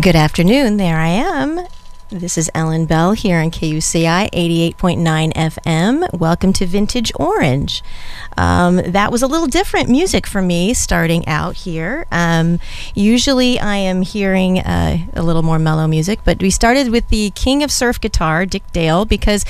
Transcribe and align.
Good 0.00 0.14
afternoon. 0.14 0.76
There 0.76 0.98
I 0.98 1.08
am. 1.08 1.66
This 2.10 2.38
is 2.38 2.48
Ellen 2.54 2.86
Bell 2.86 3.12
here 3.14 3.40
on 3.40 3.50
KUCI 3.50 4.30
88.9 4.30 5.32
FM. 5.32 6.16
Welcome 6.16 6.52
to 6.52 6.64
Vintage 6.64 7.10
Orange. 7.16 7.82
Um, 8.38 8.76
that 8.76 9.10
was 9.10 9.22
a 9.22 9.26
little 9.26 9.48
different 9.48 9.88
music 9.88 10.24
for 10.24 10.40
me 10.40 10.72
starting 10.72 11.26
out 11.26 11.56
here. 11.56 12.06
Um, 12.12 12.60
usually 12.94 13.58
I 13.58 13.76
am 13.76 14.02
hearing 14.02 14.60
uh, 14.60 14.98
a 15.14 15.22
little 15.22 15.42
more 15.42 15.58
mellow 15.58 15.88
music, 15.88 16.20
but 16.24 16.40
we 16.40 16.48
started 16.50 16.90
with 16.90 17.08
the 17.08 17.30
king 17.30 17.64
of 17.64 17.72
surf 17.72 18.00
guitar, 18.00 18.46
Dick 18.46 18.62
Dale, 18.72 19.04
because 19.04 19.44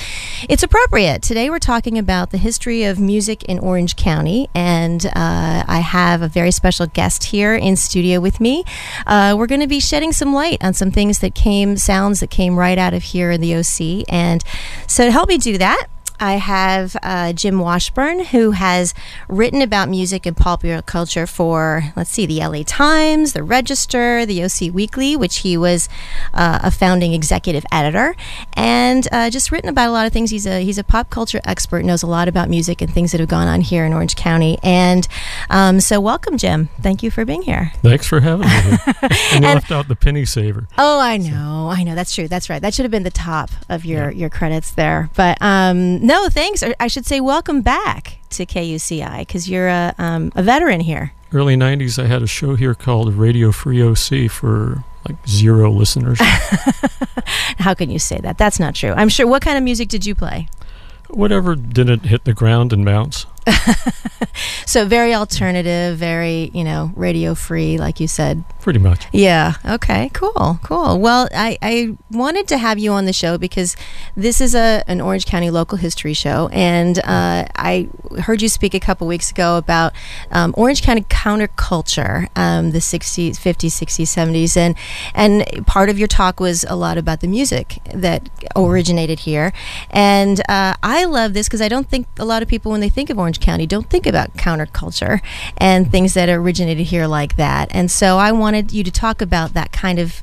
it's 0.49 0.63
appropriate. 0.63 1.21
Today 1.21 1.51
we're 1.51 1.59
talking 1.59 1.99
about 1.99 2.31
the 2.31 2.39
history 2.39 2.83
of 2.85 2.97
music 2.99 3.43
in 3.43 3.59
Orange 3.59 3.95
County, 3.95 4.49
and 4.55 5.05
uh, 5.05 5.63
I 5.67 5.81
have 5.85 6.23
a 6.23 6.27
very 6.27 6.51
special 6.51 6.87
guest 6.87 7.25
here 7.25 7.53
in 7.53 7.75
studio 7.75 8.19
with 8.19 8.39
me. 8.39 8.63
Uh, 9.05 9.35
we're 9.37 9.45
going 9.45 9.61
to 9.61 9.67
be 9.67 9.79
shedding 9.79 10.11
some 10.11 10.33
light 10.33 10.57
on 10.63 10.73
some 10.73 10.89
things 10.89 11.19
that 11.19 11.35
came, 11.35 11.77
sounds 11.77 12.19
that 12.21 12.31
came 12.31 12.46
right 12.55 12.77
out 12.77 12.93
of 12.93 13.03
here 13.03 13.31
in 13.31 13.41
the 13.41 13.55
OC. 13.55 14.05
And 14.09 14.43
so 14.87 15.05
to 15.05 15.11
help 15.11 15.29
me 15.29 15.37
do 15.37 15.57
that, 15.57 15.87
I 16.19 16.33
have 16.33 16.97
uh, 17.03 17.33
Jim 17.33 17.59
Washburn, 17.59 18.25
who 18.25 18.51
has 18.51 18.93
written 19.27 19.61
about 19.61 19.87
music 19.87 20.25
and 20.25 20.35
popular 20.35 20.81
culture 20.81 21.27
for, 21.27 21.93
let's 21.95 22.09
see, 22.09 22.25
the 22.25 22.39
LA 22.39 22.63
Times, 22.65 23.33
the 23.33 23.43
Register, 23.43 24.25
the 24.25 24.43
OC 24.43 24.73
Weekly, 24.73 25.15
which 25.15 25.37
he 25.37 25.57
was 25.57 25.87
uh, 26.33 26.59
a 26.63 26.71
founding 26.71 27.13
executive 27.13 27.65
editor, 27.71 28.15
and 28.53 29.07
uh, 29.11 29.29
just 29.29 29.51
written 29.51 29.69
about 29.69 29.89
a 29.89 29.91
lot 29.91 30.07
of 30.07 30.13
things. 30.13 30.31
He's 30.31 30.47
a 30.47 30.63
he's 30.63 30.79
a 30.79 30.83
pop 30.83 31.11
culture 31.11 31.39
expert, 31.43 31.85
knows 31.85 32.01
a 32.01 32.07
lot 32.07 32.27
about 32.27 32.49
music 32.49 32.81
and 32.81 32.91
things 32.91 33.11
that 33.11 33.19
have 33.19 33.29
gone 33.29 33.47
on 33.47 33.61
here 33.61 33.85
in 33.85 33.93
Orange 33.93 34.15
County. 34.15 34.57
And 34.63 35.07
um, 35.51 35.79
so, 35.79 36.01
welcome, 36.01 36.37
Jim. 36.37 36.69
Thank 36.81 37.03
you 37.03 37.11
for 37.11 37.25
being 37.25 37.43
here. 37.43 37.71
Thanks 37.83 38.07
for 38.07 38.21
having 38.21 38.47
me. 38.47 38.77
and 39.33 39.43
you 39.43 39.49
left 39.49 39.71
out 39.71 39.87
the 39.87 39.95
penny 39.95 40.25
saver. 40.25 40.67
Oh, 40.79 40.99
I 40.99 41.17
know, 41.17 41.69
I 41.71 41.83
know. 41.83 41.93
That's 41.93 42.15
true. 42.15 42.27
That's 42.27 42.49
right. 42.49 42.61
That 42.61 42.73
should 42.73 42.85
have 42.85 42.91
been 42.91 43.03
the 43.03 43.11
top 43.11 43.51
of 43.69 43.85
your 43.85 44.09
yeah. 44.09 44.17
your 44.17 44.29
credits 44.31 44.71
there, 44.71 45.11
but. 45.15 45.37
Um, 45.41 46.06
no, 46.07 46.29
thanks. 46.29 46.63
I 46.79 46.87
should 46.87 47.05
say 47.05 47.19
welcome 47.19 47.61
back 47.61 48.19
to 48.29 48.45
KUCI 48.45 49.19
because 49.19 49.49
you're 49.49 49.67
a, 49.67 49.93
um, 49.97 50.31
a 50.35 50.41
veteran 50.41 50.79
here. 50.79 51.11
Early 51.33 51.57
90s, 51.57 52.01
I 52.01 52.07
had 52.07 52.21
a 52.21 52.27
show 52.27 52.55
here 52.55 52.73
called 52.73 53.13
Radio 53.13 53.51
Free 53.51 53.83
OC 53.83 54.31
for 54.31 54.85
like 55.07 55.17
zero 55.27 55.69
listeners. 55.69 56.19
How 57.59 57.73
can 57.73 57.89
you 57.89 57.99
say 57.99 58.19
that? 58.19 58.37
That's 58.37 58.59
not 58.59 58.73
true. 58.73 58.91
I'm 58.91 59.09
sure. 59.09 59.27
What 59.27 59.41
kind 59.41 59.57
of 59.57 59.63
music 59.63 59.89
did 59.89 60.05
you 60.05 60.15
play? 60.15 60.47
Whatever 61.09 61.55
didn't 61.55 62.05
hit 62.05 62.23
the 62.23 62.33
ground 62.33 62.71
and 62.71 62.85
bounce. 62.85 63.25
so 64.65 64.85
very 64.85 65.13
alternative, 65.13 65.97
very 65.97 66.51
you 66.53 66.63
know 66.63 66.91
radio 66.95 67.35
free, 67.35 67.77
like 67.77 67.99
you 67.99 68.07
said. 68.07 68.43
Pretty 68.61 68.79
much. 68.79 69.05
Yeah. 69.13 69.53
Okay. 69.65 70.09
Cool. 70.13 70.59
Cool. 70.63 70.99
Well, 70.99 71.29
I, 71.33 71.57
I 71.61 71.97
wanted 72.11 72.47
to 72.49 72.57
have 72.57 72.77
you 72.79 72.91
on 72.91 73.05
the 73.05 73.13
show 73.13 73.37
because 73.37 73.75
this 74.15 74.41
is 74.41 74.55
a 74.55 74.83
an 74.87 75.01
Orange 75.01 75.25
County 75.25 75.49
local 75.49 75.77
history 75.77 76.13
show, 76.13 76.49
and 76.51 76.99
uh, 76.99 77.47
I 77.55 77.89
heard 78.21 78.41
you 78.41 78.49
speak 78.49 78.73
a 78.73 78.79
couple 78.79 79.07
weeks 79.07 79.31
ago 79.31 79.57
about 79.57 79.93
um, 80.31 80.53
Orange 80.57 80.81
County 80.81 81.01
counterculture, 81.01 82.27
um, 82.35 82.71
the 82.71 82.79
'60s, 82.79 83.31
'50s, 83.31 83.71
'60s, 83.71 84.07
'70s, 84.07 84.57
and 84.57 84.75
and 85.13 85.65
part 85.65 85.89
of 85.89 85.97
your 85.97 86.07
talk 86.07 86.39
was 86.39 86.65
a 86.67 86.75
lot 86.75 86.97
about 86.97 87.21
the 87.21 87.27
music 87.27 87.79
that 87.93 88.29
originated 88.55 89.19
here, 89.19 89.53
and 89.91 90.41
uh, 90.49 90.75
I 90.83 91.05
love 91.05 91.33
this 91.33 91.47
because 91.47 91.61
I 91.61 91.69
don't 91.69 91.89
think 91.89 92.07
a 92.19 92.25
lot 92.25 92.41
of 92.41 92.47
people 92.47 92.71
when 92.71 92.81
they 92.81 92.89
think 92.89 93.09
of 93.09 93.17
Orange 93.17 93.36
Orange 93.37 93.45
County 93.45 93.67
don't 93.67 93.89
think 93.89 94.07
about 94.07 94.33
counterculture 94.33 95.21
and 95.57 95.91
things 95.91 96.13
that 96.15 96.29
originated 96.29 96.87
here 96.87 97.07
like 97.07 97.35
that. 97.37 97.69
And 97.71 97.91
so 97.91 98.17
I 98.17 98.31
wanted 98.31 98.71
you 98.71 98.83
to 98.83 98.91
talk 98.91 99.21
about 99.21 99.53
that 99.53 99.71
kind 99.71 99.99
of. 99.99 100.21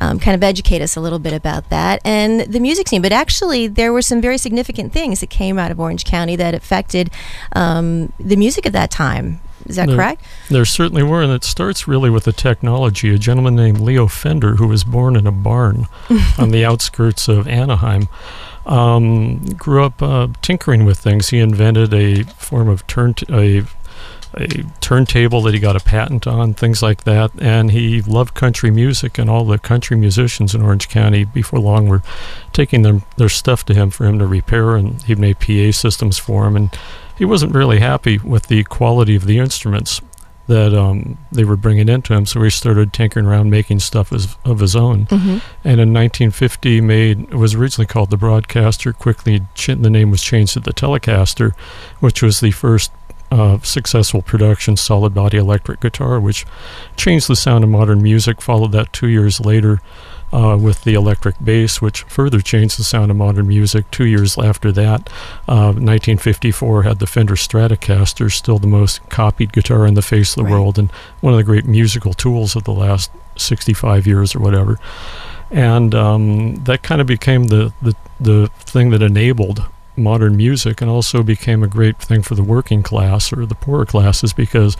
Um, 0.00 0.18
kind 0.18 0.34
of 0.34 0.42
educate 0.42 0.82
us 0.82 0.96
a 0.96 1.00
little 1.00 1.20
bit 1.20 1.32
about 1.32 1.70
that 1.70 2.00
and 2.04 2.40
the 2.40 2.58
music 2.58 2.88
scene. 2.88 3.00
But 3.00 3.12
actually, 3.12 3.68
there 3.68 3.92
were 3.92 4.02
some 4.02 4.20
very 4.20 4.38
significant 4.38 4.92
things 4.92 5.20
that 5.20 5.30
came 5.30 5.56
out 5.56 5.70
of 5.70 5.78
Orange 5.78 6.04
County 6.04 6.34
that 6.34 6.52
affected 6.52 7.10
um, 7.52 8.12
the 8.18 8.34
music 8.34 8.66
at 8.66 8.72
that 8.72 8.90
time. 8.90 9.40
Is 9.66 9.76
that 9.76 9.86
there, 9.86 9.94
correct? 9.94 10.24
There 10.50 10.64
certainly 10.64 11.04
were, 11.04 11.22
and 11.22 11.30
it 11.30 11.44
starts 11.44 11.86
really 11.86 12.10
with 12.10 12.24
the 12.24 12.32
technology. 12.32 13.14
A 13.14 13.18
gentleman 13.18 13.54
named 13.54 13.78
Leo 13.78 14.08
Fender, 14.08 14.56
who 14.56 14.66
was 14.66 14.82
born 14.82 15.14
in 15.14 15.28
a 15.28 15.32
barn 15.32 15.86
on 16.38 16.50
the 16.50 16.64
outskirts 16.64 17.28
of 17.28 17.46
Anaheim, 17.46 18.08
um, 18.66 19.44
grew 19.54 19.84
up 19.84 20.02
uh, 20.02 20.28
tinkering 20.42 20.84
with 20.84 20.98
things. 20.98 21.28
He 21.28 21.38
invented 21.38 21.92
a 21.92 22.24
form 22.24 22.68
of 22.68 22.86
turn 22.86 23.14
a 23.30 23.64
a 24.36 24.64
turntable 24.80 25.42
that 25.42 25.54
he 25.54 25.60
got 25.60 25.76
a 25.76 25.80
patent 25.80 26.26
on, 26.26 26.54
things 26.54 26.82
like 26.82 27.04
that. 27.04 27.30
And 27.40 27.70
he 27.70 28.02
loved 28.02 28.34
country 28.34 28.70
music, 28.70 29.18
and 29.18 29.30
all 29.30 29.44
the 29.44 29.58
country 29.58 29.96
musicians 29.96 30.54
in 30.54 30.62
Orange 30.62 30.88
County 30.88 31.24
before 31.24 31.60
long 31.60 31.88
were 31.88 32.02
taking 32.52 32.82
them, 32.82 33.04
their 33.16 33.28
stuff 33.28 33.64
to 33.66 33.74
him 33.74 33.90
for 33.90 34.06
him 34.06 34.18
to 34.18 34.26
repair, 34.26 34.76
and 34.76 35.00
he 35.02 35.14
made 35.14 35.38
PA 35.38 35.70
systems 35.70 36.18
for 36.18 36.46
him. 36.46 36.56
And 36.56 36.76
he 37.16 37.24
wasn't 37.24 37.54
really 37.54 37.78
happy 37.78 38.18
with 38.18 38.46
the 38.46 38.64
quality 38.64 39.14
of 39.14 39.26
the 39.26 39.38
instruments 39.38 40.00
that 40.46 40.74
um, 40.74 41.18
they 41.32 41.44
were 41.44 41.56
bringing 41.56 41.88
into 41.88 42.12
him. 42.12 42.26
So 42.26 42.42
he 42.42 42.50
started 42.50 42.92
tinkering 42.92 43.26
around, 43.26 43.50
making 43.50 43.80
stuff 43.80 44.12
as, 44.12 44.36
of 44.44 44.60
his 44.60 44.76
own. 44.76 45.06
Mm-hmm. 45.06 45.38
And 45.64 45.80
in 45.80 45.92
1950, 45.92 46.80
made 46.80 47.20
it 47.20 47.34
was 47.34 47.54
originally 47.54 47.86
called 47.86 48.10
the 48.10 48.16
Broadcaster. 48.16 48.92
Quickly, 48.92 49.40
the 49.66 49.90
name 49.90 50.10
was 50.10 50.22
changed 50.22 50.54
to 50.54 50.60
the 50.60 50.72
Telecaster, 50.72 51.54
which 52.00 52.22
was 52.22 52.40
the 52.40 52.50
first 52.50 52.92
uh, 53.30 53.58
successful 53.60 54.22
production 54.22 54.76
solid 54.76 55.14
body 55.14 55.38
electric 55.38 55.80
guitar, 55.80 56.20
which 56.20 56.44
changed 56.96 57.28
the 57.28 57.36
sound 57.36 57.64
of 57.64 57.70
modern 57.70 58.02
music. 58.02 58.40
Followed 58.40 58.72
that 58.72 58.92
two 58.92 59.08
years 59.08 59.40
later 59.40 59.80
uh, 60.34 60.56
with 60.56 60.82
the 60.82 60.94
electric 60.94 61.36
bass, 61.42 61.80
which 61.80 62.02
further 62.02 62.40
changed 62.40 62.78
the 62.78 62.84
sound 62.84 63.10
of 63.10 63.16
modern 63.16 63.46
music. 63.46 63.88
Two 63.92 64.04
years 64.04 64.36
after 64.36 64.72
that, 64.72 65.08
uh, 65.48 65.70
1954 65.72 66.82
had 66.82 66.98
the 66.98 67.06
Fender 67.06 67.36
Stratocaster, 67.36 68.30
still 68.32 68.58
the 68.58 68.66
most 68.66 69.08
copied 69.08 69.52
guitar 69.52 69.86
in 69.86 69.94
the 69.94 70.02
face 70.02 70.32
of 70.32 70.36
the 70.36 70.44
right. 70.44 70.50
world, 70.50 70.78
and 70.78 70.90
one 71.20 71.32
of 71.32 71.38
the 71.38 71.44
great 71.44 71.66
musical 71.66 72.12
tools 72.12 72.56
of 72.56 72.64
the 72.64 72.72
last 72.72 73.12
65 73.36 74.06
years 74.06 74.34
or 74.34 74.40
whatever. 74.40 74.80
And 75.50 75.94
um, 75.94 76.56
that 76.64 76.82
kind 76.82 77.00
of 77.00 77.06
became 77.06 77.44
the, 77.44 77.72
the 77.80 77.94
the 78.20 78.48
thing 78.60 78.90
that 78.90 79.02
enabled 79.02 79.64
modern 79.96 80.36
music 80.36 80.80
and 80.80 80.90
also 80.90 81.22
became 81.22 81.62
a 81.62 81.68
great 81.68 81.98
thing 81.98 82.22
for 82.22 82.34
the 82.34 82.42
working 82.42 82.82
class 82.82 83.32
or 83.32 83.46
the 83.46 83.54
poorer 83.54 83.86
classes 83.86 84.32
because 84.32 84.76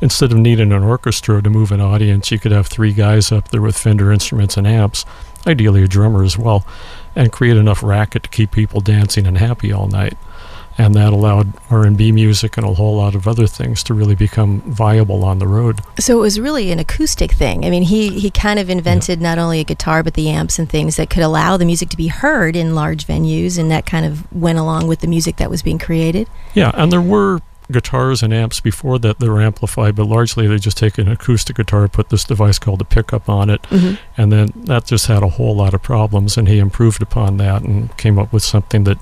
instead 0.00 0.32
of 0.32 0.38
needing 0.38 0.72
an 0.72 0.82
orchestra 0.82 1.42
to 1.42 1.50
move 1.50 1.72
an 1.72 1.80
audience, 1.80 2.30
you 2.30 2.38
could 2.38 2.52
have 2.52 2.66
three 2.66 2.92
guys 2.92 3.32
up 3.32 3.48
there 3.48 3.62
with 3.62 3.78
Fender 3.78 4.12
instruments 4.12 4.56
and 4.56 4.66
amps, 4.66 5.04
ideally 5.46 5.82
a 5.82 5.88
drummer 5.88 6.22
as 6.22 6.36
well, 6.36 6.66
and 7.16 7.32
create 7.32 7.56
enough 7.56 7.82
racket 7.82 8.24
to 8.24 8.28
keep 8.28 8.50
people 8.50 8.80
dancing 8.80 9.26
and 9.26 9.38
happy 9.38 9.72
all 9.72 9.88
night 9.88 10.16
and 10.78 10.94
that 10.94 11.12
allowed 11.12 11.52
R&B 11.70 12.12
music 12.12 12.56
and 12.56 12.64
a 12.64 12.72
whole 12.72 12.96
lot 12.96 13.16
of 13.16 13.26
other 13.26 13.48
things 13.48 13.82
to 13.82 13.94
really 13.94 14.14
become 14.14 14.60
viable 14.62 15.24
on 15.24 15.40
the 15.40 15.46
road. 15.48 15.80
So 15.98 16.18
it 16.18 16.22
was 16.22 16.38
really 16.38 16.70
an 16.70 16.78
acoustic 16.78 17.32
thing. 17.32 17.64
I 17.64 17.70
mean, 17.70 17.82
he 17.82 18.18
he 18.20 18.30
kind 18.30 18.58
of 18.58 18.70
invented 18.70 19.20
yeah. 19.20 19.28
not 19.28 19.38
only 19.38 19.60
a 19.60 19.64
guitar 19.64 20.02
but 20.02 20.14
the 20.14 20.30
amps 20.30 20.58
and 20.58 20.70
things 20.70 20.96
that 20.96 21.10
could 21.10 21.24
allow 21.24 21.56
the 21.56 21.64
music 21.64 21.88
to 21.90 21.96
be 21.96 22.06
heard 22.06 22.54
in 22.54 22.74
large 22.74 23.06
venues 23.06 23.58
and 23.58 23.70
that 23.70 23.84
kind 23.84 24.06
of 24.06 24.30
went 24.32 24.58
along 24.58 24.86
with 24.86 25.00
the 25.00 25.08
music 25.08 25.36
that 25.36 25.50
was 25.50 25.62
being 25.62 25.78
created. 25.78 26.28
Yeah, 26.54 26.70
and 26.74 26.92
there 26.92 27.00
were 27.02 27.40
guitars 27.70 28.22
and 28.22 28.32
amps 28.32 28.60
before 28.60 28.98
that 28.98 29.18
that 29.18 29.28
were 29.28 29.42
amplified, 29.42 29.96
but 29.96 30.06
largely 30.06 30.46
they 30.46 30.58
just 30.58 30.78
take 30.78 30.98
an 30.98 31.08
acoustic 31.08 31.56
guitar, 31.56 31.86
put 31.88 32.08
this 32.08 32.24
device 32.24 32.58
called 32.58 32.80
a 32.80 32.84
pickup 32.84 33.28
on 33.28 33.50
it, 33.50 33.62
mm-hmm. 33.62 33.96
And 34.18 34.32
then 34.32 34.52
that 34.56 34.84
just 34.84 35.06
had 35.06 35.22
a 35.22 35.28
whole 35.28 35.54
lot 35.54 35.72
of 35.72 35.82
problems. 35.82 36.36
And 36.36 36.48
he 36.48 36.58
improved 36.58 37.00
upon 37.00 37.36
that 37.36 37.62
and 37.62 37.96
came 37.96 38.18
up 38.18 38.32
with 38.32 38.42
something 38.42 38.82
that 38.84 38.98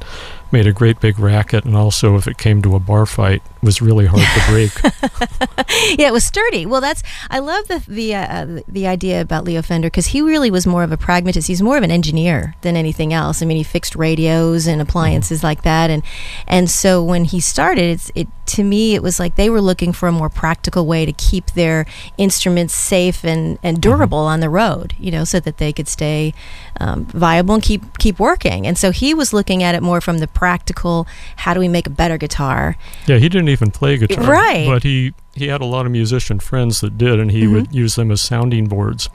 made 0.53 0.67
a 0.67 0.73
great 0.73 1.01
big 1.01 1.19
racket, 1.19 1.65
and 1.65 1.77
also 1.77 2.17
if 2.17 2.27
it 2.29 2.39
came 2.39 2.63
to 2.63 2.75
a 2.77 2.79
bar 2.79 3.07
fight, 3.07 3.43
was 3.63 3.83
really 3.83 4.07
hard 4.07 4.23
to 4.23 4.51
break. 4.51 4.73
yeah, 5.99 6.09
it 6.09 6.13
was 6.13 6.25
sturdy. 6.25 6.67
Well, 6.67 6.81
that's 6.81 7.03
I 7.31 7.41
love 7.41 7.67
the 7.69 7.83
the 7.89 8.15
uh, 8.15 8.61
the 8.69 8.87
idea 8.87 9.21
about 9.21 9.45
Leo 9.45 9.63
Fender 9.63 9.89
because 9.89 10.07
he 10.09 10.23
really 10.23 10.51
was 10.51 10.67
more 10.67 10.85
of 10.85 10.93
a 10.93 10.97
pragmatist. 10.97 11.49
He's 11.49 11.63
more 11.63 11.77
of 11.77 11.83
an 11.83 11.91
engineer 11.91 12.55
than 12.63 12.77
anything 12.77 13.13
else. 13.13 13.43
I 13.43 13.47
mean, 13.47 13.57
he 13.57 13.63
fixed 13.63 13.97
radios 13.97 14.67
and 14.67 14.81
appliances 14.81 15.39
mm-hmm. 15.39 15.47
like 15.47 15.63
that, 15.63 15.91
and 15.91 16.03
and 16.47 16.71
so 16.71 17.03
when 17.03 17.25
he 17.25 17.41
started, 17.41 17.85
it's 17.85 18.11
it 18.15 18.29
to 18.47 18.63
me 18.63 18.95
it 18.95 19.03
was 19.03 19.19
like 19.19 19.35
they 19.35 19.51
were 19.51 19.61
looking 19.61 19.93
for 19.93 20.09
a 20.09 20.13
more 20.13 20.29
practical 20.29 20.87
way 20.87 21.05
to 21.05 21.13
keep 21.13 21.51
their 21.53 21.85
instruments 22.17 22.75
safe 22.75 23.25
and 23.25 23.59
and 23.63 23.79
mm-hmm. 23.79 23.91
durable 23.91 24.19
mm-hmm. 24.19 24.35
on 24.35 24.41
the 24.41 24.49
road. 24.49 24.95
You 25.07 25.13
know, 25.13 25.25
so 25.25 25.39
that 25.39 25.59
they 25.59 25.73
could 25.73 25.87
stay 25.87 26.35
um, 26.81 27.05
viable 27.07 27.55
and 27.55 27.63
keep 27.63 27.83
keep 27.99 28.19
working. 28.19 28.67
And 28.67 28.77
so 28.77 28.91
he 28.91 29.15
was 29.15 29.33
looking 29.33 29.63
at 29.63 29.77
it 29.77 29.83
more 29.83 30.01
from 30.01 30.19
the 30.19 30.27
practical. 30.27 31.07
How 31.37 31.55
do 31.55 31.61
we 31.61 31.69
make 31.69 31.87
a 31.87 31.91
better 31.91 32.19
guitar? 32.19 32.77
Yeah, 33.07 33.19
he 33.19 33.29
didn't 33.29 33.49
even 33.51 33.71
play 33.71 33.97
guitar, 33.99 34.25
right? 34.25 34.67
But 34.67 34.83
he 34.83 35.15
he 35.37 35.49
had 35.49 35.61
a 35.61 35.65
lot 35.67 35.87
of 35.87 35.93
musician 35.93 36.41
friends 36.41 36.81
that 36.81 36.97
did, 36.99 37.21
and 37.21 37.31
he 37.31 37.43
Mhm. 37.45 37.53
would 37.53 37.75
use 37.75 37.95
them 37.95 38.11
as 38.11 38.21
sounding 38.21 38.67
boards 38.67 39.09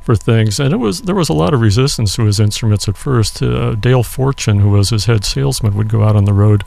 for 0.00 0.14
things. 0.16 0.58
And 0.60 0.72
it 0.72 0.78
was 0.78 1.02
there 1.02 1.14
was 1.14 1.28
a 1.28 1.32
lot 1.34 1.54
of 1.54 1.60
resistance 1.60 2.14
to 2.16 2.24
his 2.24 2.40
instruments 2.40 2.88
at 2.88 2.96
first. 2.96 3.42
Uh, 3.42 3.74
Dale 3.74 4.02
Fortune, 4.02 4.60
who 4.60 4.70
was 4.70 4.90
his 4.90 5.04
head 5.06 5.24
salesman, 5.24 5.74
would 5.76 5.88
go 5.88 6.02
out 6.04 6.16
on 6.16 6.24
the 6.24 6.32
road, 6.32 6.64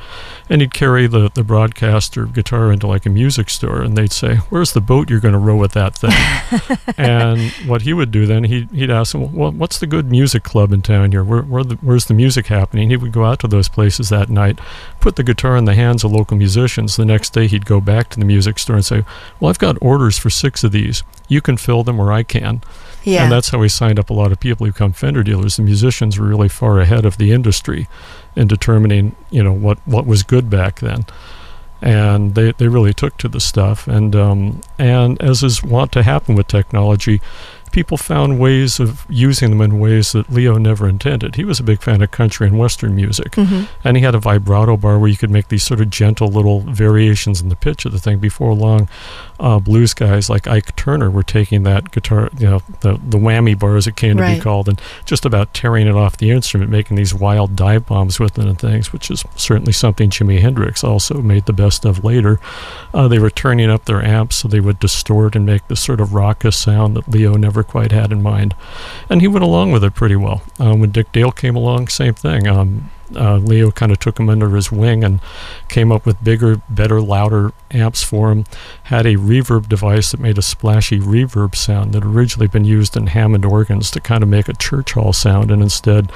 and 0.49 0.61
he'd 0.61 0.73
carry 0.73 1.07
the 1.07 1.29
the 1.33 1.43
broadcaster 1.43 2.25
guitar 2.25 2.71
into 2.71 2.87
like 2.87 3.05
a 3.05 3.09
music 3.09 3.49
store, 3.49 3.81
and 3.81 3.97
they'd 3.97 4.11
say, 4.13 4.35
"Where's 4.49 4.71
the 4.73 4.81
boat 4.81 5.09
you're 5.09 5.19
going 5.19 5.33
to 5.33 5.37
row 5.39 5.55
with 5.57 5.73
that 5.73 5.95
thing?" 5.95 6.11
and 6.97 7.51
what 7.65 7.81
he 7.83 7.93
would 7.93 8.11
do 8.11 8.25
then, 8.25 8.43
he 8.45 8.67
he'd 8.73 8.89
ask 8.91 9.11
them, 9.13 9.33
"Well, 9.33 9.51
what's 9.51 9.79
the 9.79 9.87
good 9.87 10.09
music 10.09 10.43
club 10.43 10.71
in 10.71 10.81
town 10.81 11.11
here? 11.11 11.23
Where, 11.23 11.41
where 11.41 11.63
the, 11.63 11.75
where's 11.81 12.05
the 12.05 12.13
music 12.13 12.47
happening?" 12.47 12.89
He 12.89 12.97
would 12.97 13.11
go 13.11 13.25
out 13.25 13.39
to 13.39 13.47
those 13.47 13.67
places 13.67 14.09
that 14.09 14.29
night, 14.29 14.59
put 14.99 15.15
the 15.15 15.23
guitar 15.23 15.57
in 15.57 15.65
the 15.65 15.75
hands 15.75 16.03
of 16.03 16.11
local 16.11 16.37
musicians. 16.37 16.95
The 16.95 17.05
next 17.05 17.33
day, 17.33 17.47
he'd 17.47 17.65
go 17.65 17.79
back 17.81 18.09
to 18.09 18.19
the 18.19 18.25
music 18.25 18.59
store 18.59 18.75
and 18.77 18.85
say, 18.85 19.00
"Well, 19.39 19.49
I've 19.49 19.59
got 19.59 19.77
orders 19.81 20.17
for 20.17 20.29
six 20.29 20.63
of 20.63 20.71
these. 20.71 21.03
You 21.27 21.41
can 21.41 21.57
fill 21.57 21.83
them, 21.83 21.99
or 21.99 22.11
I 22.11 22.23
can." 22.23 22.61
Yeah. 23.03 23.23
And 23.23 23.31
that's 23.31 23.49
how 23.49 23.59
we 23.59 23.69
signed 23.69 23.99
up 23.99 24.09
a 24.09 24.13
lot 24.13 24.31
of 24.31 24.39
people 24.39 24.65
who 24.65 24.71
become 24.71 24.93
Fender 24.93 25.23
dealers. 25.23 25.55
The 25.55 25.63
musicians 25.63 26.19
were 26.19 26.27
really 26.27 26.49
far 26.49 26.79
ahead 26.79 27.05
of 27.05 27.17
the 27.17 27.31
industry 27.31 27.87
in 28.35 28.47
determining, 28.47 29.15
you 29.31 29.43
know, 29.43 29.53
what, 29.53 29.79
what 29.85 30.05
was 30.05 30.23
good 30.23 30.49
back 30.49 30.79
then. 30.79 31.05
And 31.81 32.35
they, 32.35 32.51
they 32.51 32.67
really 32.67 32.93
took 32.93 33.17
to 33.17 33.27
the 33.27 33.39
stuff. 33.39 33.87
And 33.87 34.15
um, 34.15 34.61
and 34.77 35.19
as 35.19 35.41
is 35.41 35.63
wont 35.63 35.91
to 35.93 36.03
happen 36.03 36.35
with 36.35 36.47
technology, 36.47 37.21
people 37.71 37.97
found 37.97 38.39
ways 38.39 38.79
of 38.79 39.05
using 39.09 39.49
them 39.49 39.61
in 39.61 39.79
ways 39.79 40.11
that 40.11 40.29
Leo 40.31 40.57
never 40.57 40.87
intended. 40.89 41.35
He 41.35 41.43
was 41.43 41.59
a 41.59 41.63
big 41.63 41.81
fan 41.81 42.01
of 42.01 42.11
country 42.11 42.47
and 42.47 42.57
western 42.59 42.95
music. 42.95 43.31
Mhm. 43.33 43.67
And 43.83 43.97
he 43.97 44.03
had 44.03 44.15
a 44.15 44.19
vibrato 44.19 44.77
bar 44.77 44.99
where 44.99 45.09
you 45.09 45.17
could 45.17 45.29
make 45.31 45.47
these 45.47 45.63
sort 45.63 45.81
of 45.81 45.89
gentle 45.89 46.27
little 46.27 46.61
variations 46.61 47.41
in 47.41 47.49
the 47.49 47.55
pitch 47.55 47.85
of 47.85 47.91
the 47.91 47.99
thing. 47.99 48.19
Before 48.19 48.53
long, 48.53 48.87
uh, 49.39 49.59
blues 49.59 49.93
guys 49.93 50.29
like 50.29 50.47
Ike 50.47 50.75
Turner 50.75 51.09
were 51.09 51.23
taking 51.23 51.63
that 51.63 51.91
guitar, 51.91 52.29
you 52.37 52.47
know, 52.47 52.61
the, 52.81 52.93
the 53.07 53.17
whammy 53.17 53.57
bar 53.57 53.75
as 53.77 53.87
it 53.87 53.95
came 53.95 54.17
to 54.17 54.23
Right. 54.23 54.35
be 54.35 54.41
called, 54.41 54.67
and 54.69 54.79
just 55.05 55.25
about 55.25 55.53
tearing 55.53 55.87
it 55.87 55.95
off 55.95 56.17
the 56.17 56.29
instrument, 56.31 56.69
making 56.69 56.97
these 56.97 57.13
wild 57.13 57.55
dive 57.55 57.85
bombs 57.87 58.19
with 58.19 58.37
it 58.37 58.45
and 58.45 58.59
things, 58.59 58.93
which 58.93 59.09
is 59.09 59.23
certainly 59.35 59.73
something 59.73 60.09
Jimi 60.09 60.39
Hendrix 60.41 60.83
also 60.83 61.21
made 61.21 61.45
the 61.45 61.53
best 61.53 61.85
of 61.85 62.03
later. 62.03 62.39
Uh, 62.93 63.07
they 63.07 63.17
were 63.19 63.29
turning 63.31 63.69
up 63.69 63.85
their 63.85 64.03
amps 64.03 64.37
so 64.37 64.47
they 64.47 64.59
would 64.59 64.79
distort 64.79 65.35
and 65.35 65.45
make 65.45 65.67
this 65.67 65.81
sort 65.81 65.99
of 66.01 66.13
raucous 66.13 66.55
sound 66.57 66.95
that 66.95 67.07
Leo 67.07 67.35
never 67.35 67.60
quite 67.63 67.91
had 67.91 68.11
in 68.11 68.21
mind. 68.21 68.55
And 69.09 69.21
he 69.21 69.27
went 69.27 69.43
along 69.43 69.71
with 69.71 69.83
it 69.83 69.95
pretty 69.95 70.15
well. 70.15 70.41
Uh, 70.59 70.75
when 70.75 70.91
Dick 70.91 71.11
Dale 71.11 71.31
came 71.31 71.55
along, 71.55 71.87
same 71.87 72.13
thing. 72.13 72.47
Um, 72.47 72.89
uh, 73.15 73.37
Leo 73.37 73.71
kind 73.71 73.91
of 73.91 73.99
took 73.99 74.19
him 74.19 74.29
under 74.29 74.49
his 74.55 74.71
wing 74.71 75.03
and 75.03 75.19
came 75.67 75.91
up 75.91 76.05
with 76.05 76.23
bigger, 76.23 76.61
better, 76.69 77.01
louder 77.01 77.51
amps 77.69 78.03
for 78.03 78.31
him. 78.31 78.45
Had 78.83 79.05
a 79.05 79.15
reverb 79.15 79.67
device 79.67 80.11
that 80.11 80.19
made 80.19 80.37
a 80.37 80.41
splashy 80.41 80.99
reverb 80.99 81.55
sound 81.55 81.93
that 81.93 82.03
had 82.03 82.11
originally 82.11 82.47
been 82.47 82.65
used 82.65 82.95
in 82.95 83.07
Hammond 83.07 83.45
organs 83.45 83.91
to 83.91 83.99
kind 83.99 84.23
of 84.23 84.29
make 84.29 84.47
a 84.47 84.53
church 84.53 84.93
hall 84.93 85.13
sound. 85.13 85.51
And 85.51 85.61
instead, 85.61 86.11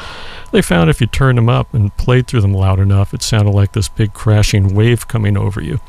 they 0.51 0.62
found 0.62 0.89
if 0.89 1.01
you 1.01 1.07
turned 1.07 1.38
them 1.38 1.50
up 1.50 1.74
and 1.74 1.95
played 1.97 2.27
through 2.27 2.42
them 2.42 2.53
loud 2.53 2.80
enough, 2.80 3.13
it 3.13 3.21
sounded 3.21 3.51
like 3.51 3.74
this 3.74 3.89
big 3.89 4.13
crashing 4.13 4.74
wave 4.74 5.07
coming 5.07 5.38
over 5.38 5.62
you. 5.62 5.80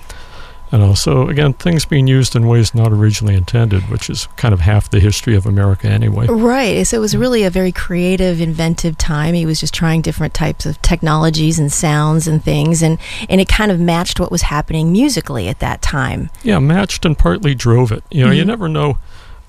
And 0.73 0.83
also, 0.83 1.29
again, 1.29 1.53
things 1.53 1.85
being 1.85 2.09
used 2.09 2.35
in 2.35 2.49
ways 2.49 2.75
not 2.75 2.93
originally 2.93 3.35
intended, 3.37 3.89
which 3.89 4.11
is 4.11 4.27
kind 4.37 4.53
of 4.53 4.61
half 4.61 4.91
the 4.91 4.99
history 4.99 5.37
of 5.37 5.47
America 5.47 5.87
anyway. 5.89 6.27
Right. 6.27 6.85
So 6.87 6.97
it 6.97 7.01
was 7.01 7.17
really 7.17 7.45
a 7.45 7.51
very 7.51 7.71
creative, 7.71 8.41
inventive 8.41 8.99
time. 8.99 9.35
He 9.35 9.47
was 9.47 9.61
just 9.61 9.73
trying 9.73 10.03
different 10.03 10.35
types 10.35 10.67
of 10.67 10.83
technologies 10.83 11.59
and 11.61 11.73
sounds 11.73 12.27
and 12.27 12.43
things, 12.43 12.83
and, 12.83 12.99
and 13.29 13.41
it 13.41 13.49
kind 13.49 13.71
of 13.71 13.79
matched 13.79 14.19
what 14.19 14.33
was 14.33 14.43
happening 14.43 14.91
musically 14.91 15.47
at 15.49 15.61
that 15.61 15.83
time. 15.83 16.31
Yeah, 16.43 16.59
matched 16.59 17.05
and 17.05 17.17
partly 17.17 17.55
drove 17.55 17.93
it. 17.93 18.03
You 18.11 18.25
know, 18.27 18.33
you 18.33 18.43
Mhm. 18.43 18.49
never 18.49 18.69
know 18.69 18.99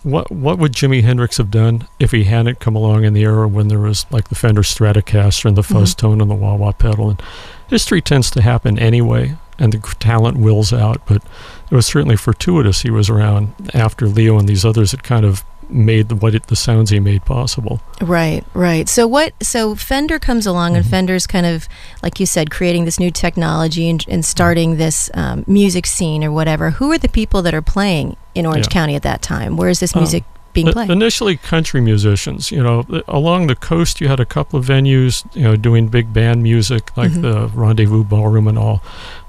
what 0.04 0.32
what 0.32 0.60
would 0.60 0.72
Jimi 0.74 1.04
Hendrix 1.04 1.38
have 1.38 1.50
done 1.52 1.88
if 2.00 2.12
he 2.12 2.26
hadn't 2.26 2.60
come 2.60 2.76
along 2.76 3.04
in 3.04 3.14
the 3.14 3.24
era 3.24 3.48
when 3.48 3.68
there 3.68 3.80
was 3.80 4.06
like 4.12 4.30
the 4.30 4.36
Fender 4.36 4.62
Stratocaster 4.62 5.46
and 5.46 5.58
the 5.58 5.64
fuzz 5.64 5.96
tone 5.96 6.22
and 6.22 6.30
the 6.30 6.36
wah 6.36 6.56
wah 6.56 6.72
pedal. 6.72 7.10
And 7.10 7.22
history 7.68 8.02
tends 8.02 8.30
to 8.32 8.42
happen 8.42 8.78
anyway, 8.80 9.36
and 9.60 9.74
the 9.74 9.80
talent 10.00 10.38
wills 10.38 10.72
out. 10.74 11.02
But 11.06 11.24
it 11.72 11.76
was 11.76 11.86
certainly 11.86 12.16
fortuitous 12.18 12.82
he 12.82 12.90
was 12.92 13.10
around 13.10 13.54
after 13.74 14.08
Leo 14.08 14.38
and 14.38 14.48
these 14.48 14.64
others 14.66 14.92
had 14.92 15.04
kind 15.04 15.26
of 15.26 15.44
made 15.70 16.08
the, 16.08 16.16
what 16.16 16.34
it, 16.34 16.48
the 16.48 16.56
sounds 16.56 16.92
he 16.92 17.00
made 17.00 17.26
possible. 17.26 17.82
Right, 18.02 18.42
right. 18.54 18.88
So 18.88 19.06
what? 19.06 19.34
So 19.44 19.76
Fender 19.76 20.18
comes 20.18 20.46
along, 20.48 20.78
and 20.78 20.86
Mhm. 20.86 20.90
Fender's 20.90 21.28
kind 21.28 21.46
of, 21.46 21.68
like 22.02 22.22
you 22.22 22.26
said, 22.26 22.50
creating 22.50 22.86
this 22.86 23.00
new 23.00 23.12
technology 23.12 23.90
and, 23.90 24.06
and 24.08 24.24
starting 24.24 24.78
this 24.78 25.10
um, 25.14 25.44
music 25.46 25.86
scene 25.86 26.24
or 26.24 26.32
whatever. 26.32 26.70
Who 26.72 26.90
are 26.94 26.98
the 26.98 27.10
people 27.10 27.42
that 27.42 27.54
are 27.54 27.62
playing 27.62 28.16
in 28.34 28.46
Orange 28.46 28.68
Yeah. 28.68 28.72
County 28.74 28.96
at 28.96 29.02
that 29.04 29.22
time? 29.22 29.58
Where 29.58 29.68
is 29.68 29.82
this 29.82 29.94
Um, 29.94 30.04
music 30.04 30.24
being 30.64 30.74
played? 30.74 30.90
Initially, 30.90 31.38
country 31.38 31.82
musicians. 31.82 32.52
You 32.52 32.62
know, 32.64 32.86
along 33.08 33.48
the 33.48 33.56
coast, 33.56 34.00
you 34.02 34.08
had 34.08 34.20
a 34.20 34.26
couple 34.26 34.60
of 34.60 34.66
venues. 34.66 35.24
You 35.36 35.44
know, 35.44 35.56
doing 35.56 35.88
big 35.88 36.14
band 36.14 36.44
music, 36.44 36.96
like 36.98 37.12
Mhm. 37.12 37.22
the 37.22 37.48
Rendezvous 37.54 38.04
Ballroom 38.04 38.48
and 38.48 38.58
all. 38.58 38.82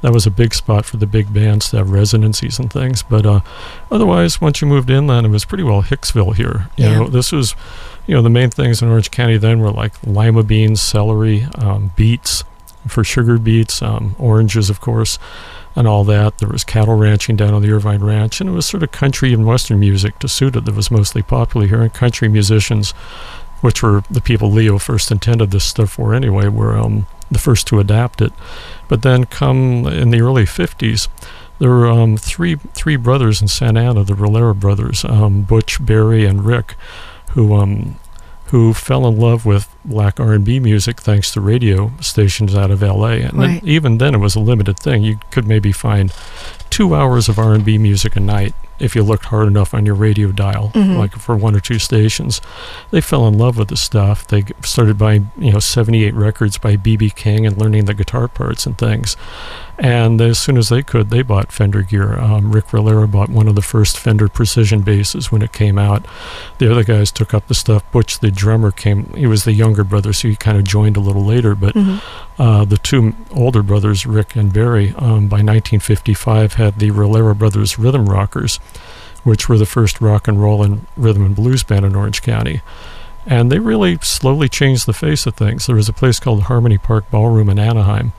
That 0.03 0.13
was 0.13 0.27
a 0.27 0.31
big 0.31 0.55
spot 0.55 0.85
for 0.85 0.97
the 0.97 1.07
big 1.07 1.33
bands 1.33 1.71
to 1.71 1.79
have 1.79 1.91
residencies 1.91 2.59
and 2.59 2.73
things. 2.73 3.03
But 3.03 3.27
uh, 3.27 3.41
otherwise, 3.91 4.41
once 4.41 4.61
you 4.61 4.67
moved 4.69 4.91
inland, 4.91 5.27
it 5.27 5.31
was 5.31 5.45
pretty 5.45 5.65
well 5.65 5.83
Hicksville 5.83 6.35
here. 6.35 6.69
You 6.77 6.85
Yeah. 6.85 6.99
know, 6.99 7.09
this 7.09 7.33
was, 7.33 7.55
you 8.07 8.15
know, 8.15 8.23
the 8.23 8.31
main 8.31 8.51
things 8.51 8.81
in 8.83 8.89
Orange 8.89 9.11
County 9.11 9.37
then 9.37 9.59
were 9.61 9.71
like 9.71 9.93
lima 10.07 10.43
beans, 10.43 10.81
celery, 10.81 11.47
um, 11.57 11.91
beets 11.97 12.45
for 12.87 13.03
sugar 13.05 13.39
beets, 13.39 13.83
um, 13.83 14.15
oranges, 14.19 14.71
of 14.71 14.81
course 14.81 15.19
and 15.79 15.87
all 15.87 16.03
that. 16.03 16.39
There 16.39 16.49
was 16.49 16.65
cattle 16.65 16.97
ranching 16.97 17.37
down 17.37 17.55
on 17.55 17.63
the 17.63 17.71
Irvine 17.71 18.03
Ranch, 18.03 18.41
and 18.41 18.51
it 18.51 18.53
was 18.53 18.67
sort 18.67 18.83
of 18.83 18.91
country 18.91 19.33
and 19.33 19.47
western 19.47 19.79
music 19.79 20.19
to 20.19 20.27
suit 20.29 20.57
it 20.57 20.65
that 20.65 20.75
was 20.75 20.91
mostly 20.91 21.23
popular 21.23 21.69
here. 21.69 21.83
And 21.83 21.95
country 21.95 22.27
musicians, 22.27 22.91
which 23.61 23.81
were 23.81 24.03
the 24.11 24.21
people 24.21 24.51
Leo 24.51 24.79
first 24.79 25.13
intended 25.13 25.53
this 25.53 25.65
stuff 25.65 25.91
for 25.91 26.15
anyway, 26.15 26.49
were 26.49 26.77
um, 26.77 27.07
the 27.31 27.39
first 27.39 27.69
to 27.69 27.79
adapt 27.79 28.21
it. 28.21 28.33
But 28.89 29.03
then, 29.03 29.25
come 29.27 29.87
in 29.87 30.11
the 30.11 30.21
early 30.21 30.47
'50s, 30.47 31.07
there 31.61 31.71
were 31.71 31.87
um, 31.87 32.17
three 32.17 32.57
three 32.75 32.97
brothers 32.97 33.41
in 33.41 33.47
Santa 33.47 33.81
Ana, 33.81 34.03
the 34.03 34.17
Rillera 34.17 34.57
brothers, 34.57 35.05
um, 35.05 35.43
Butch, 35.43 35.85
Barry, 35.85 36.25
and 36.25 36.45
Rick, 36.45 36.75
who 37.31 37.55
um, 37.55 38.01
who 38.51 38.73
fell 38.73 39.07
in 39.07 39.19
love 39.19 39.45
with 39.45 39.69
black 39.85 40.19
R&B 40.19 40.59
music 40.61 41.01
thanks 41.01 41.31
to 41.33 41.41
radio 41.41 41.93
stations 42.01 42.55
out 42.55 42.71
of 42.71 42.83
LA. 42.83 43.13
And 43.29 43.41
then- 43.41 43.61
even 43.63 43.99
then 43.99 44.15
it 44.15 44.19
was 44.19 44.35
a 44.35 44.41
limited 44.41 44.79
thing. 44.79 45.03
You 45.03 45.19
could 45.31 45.47
maybe 45.47 45.73
find 45.73 46.13
2 46.71 46.95
hours 46.95 47.29
of 47.29 47.39
R&B 47.39 47.79
music 47.79 48.17
a 48.17 48.21
night 48.21 48.55
if 48.79 48.95
you 48.97 49.03
looked 49.03 49.27
hard 49.27 49.47
enough 49.49 49.75
on 49.75 49.85
your 49.87 49.95
radio 49.95 50.31
dial, 50.33 50.71
Mhm. 50.75 50.97
like 50.97 51.13
for 51.17 51.37
one 51.37 51.55
or 51.55 51.61
two 51.61 51.79
stations. 51.79 52.41
They 52.91 53.01
fell 53.01 53.27
in 53.27 53.37
love 53.37 53.57
with 53.57 53.69
the 53.69 53.77
stuff. 53.77 54.27
They 54.27 54.45
started 54.63 54.99
buying, 54.99 55.31
you 55.39 55.53
know, 55.53 55.59
78 55.59 56.15
records 56.15 56.59
by 56.59 56.77
BB 56.77 57.11
King 57.11 57.47
and 57.47 57.57
learning 57.59 57.85
the 57.87 57.95
guitar 57.95 58.29
parts 58.29 58.67
and 58.67 58.77
things. 58.79 59.17
And 59.81 60.21
as 60.21 60.39
soon 60.41 60.57
as 60.57 60.71
they 60.71 60.83
could, 60.83 61.11
they 61.11 61.23
bought 61.23 61.53
Fender 61.53 61.83
gear. 61.83 62.19
Um, 62.19 62.51
Rick 62.51 62.73
Rillera 62.73 63.07
bought 63.07 63.29
one 63.29 63.47
of 63.47 63.55
the 63.55 63.63
first 63.63 63.97
Fender 63.97 64.27
Precision 64.29 64.81
basses 64.81 65.31
when 65.31 65.41
it 65.41 65.53
came 65.53 65.79
out. 65.79 66.05
The 66.59 66.69
other 66.71 66.83
guys 66.83 67.13
took 67.13 67.33
up 67.33 67.47
the 67.47 67.55
stuff. 67.55 67.85
Butch, 67.93 68.19
the 68.19 68.33
drummer, 68.33 68.73
came. 68.73 69.13
He 69.17 69.29
was 69.29 69.45
the 69.45 69.53
younger 69.53 69.85
brother, 69.85 70.13
so 70.13 70.27
he 70.29 70.35
kind 70.35 70.57
of 70.59 70.65
joined 70.65 70.97
a 70.97 71.01
little 71.01 71.25
later. 71.25 71.55
But 71.55 71.75
Mhm. 71.77 72.01
uh, 72.41 72.65
the 72.65 72.79
two 72.79 73.15
older 73.31 73.63
brothers, 73.63 74.05
Rick 74.05 74.35
and 74.35 74.53
Barry, 74.53 74.95
um, 74.99 75.29
by 75.29 75.43
1955 75.43 76.55
had 76.55 76.81
the 76.81 76.91
Rillera 76.91 77.37
Brothers 77.37 77.79
Rhythm 77.79 78.07
Rockers, 78.09 78.59
which 79.25 79.49
were 79.49 79.59
the 79.59 79.67
first 79.67 80.01
rock 80.01 80.29
and 80.29 80.41
roll 80.41 80.63
and 80.63 80.87
rhythm 80.97 81.25
and 81.25 81.37
blues 81.37 81.63
band 81.63 81.85
in 81.85 81.95
Orange 81.97 82.23
County. 82.23 82.61
And 83.27 83.53
they 83.53 83.59
really 83.59 83.99
slowly 84.01 84.49
changed 84.49 84.87
the 84.87 84.93
face 84.95 85.27
of 85.27 85.35
things. 85.35 85.67
There 85.67 85.77
was 85.77 85.89
a 85.89 85.93
place 85.93 86.19
called 86.19 86.45
Harmony 86.45 86.79
Park 86.79 87.11
Ballroom 87.11 87.51
in 87.51 87.59
Anaheim 87.59 88.13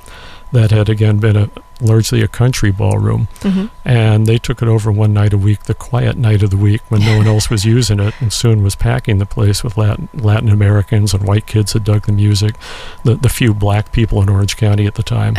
that 0.51 0.71
had 0.71 0.89
again 0.89 1.17
been 1.17 1.35
a 1.35 1.49
largely 1.79 2.21
a 2.21 2.27
country 2.27 2.71
ballroom 2.71 3.27
Mhm. 3.41 3.69
and 3.85 4.25
they 4.27 4.37
took 4.39 4.61
it 4.63 4.67
over 4.67 4.91
one 4.91 5.13
night 5.13 5.31
a 5.31 5.37
week, 5.37 5.63
the 5.63 5.73
quiet 5.75 6.17
night 6.17 6.41
of 6.43 6.49
the 6.49 6.57
week 6.57 6.81
when 6.89 7.01
no 7.05 7.17
one 7.17 7.27
else 7.27 7.49
was 7.51 7.65
using 7.77 7.99
it, 7.99 8.13
and 8.19 8.33
soon 8.33 8.63
was 8.63 8.75
packing 8.75 9.19
the 9.19 9.25
place 9.27 9.63
with 9.63 9.77
Latin, 9.77 10.09
Latin 10.13 10.49
Americans 10.49 11.13
and 11.13 11.23
white 11.27 11.45
kids 11.45 11.73
that 11.73 11.83
dug 11.83 12.05
the 12.07 12.11
music, 12.11 12.55
the, 13.03 13.15
the 13.15 13.29
few 13.29 13.53
black 13.53 13.91
people 13.91 14.21
in 14.21 14.27
Orange 14.29 14.57
County 14.57 14.85
at 14.87 14.95
the 14.95 15.03
time, 15.03 15.35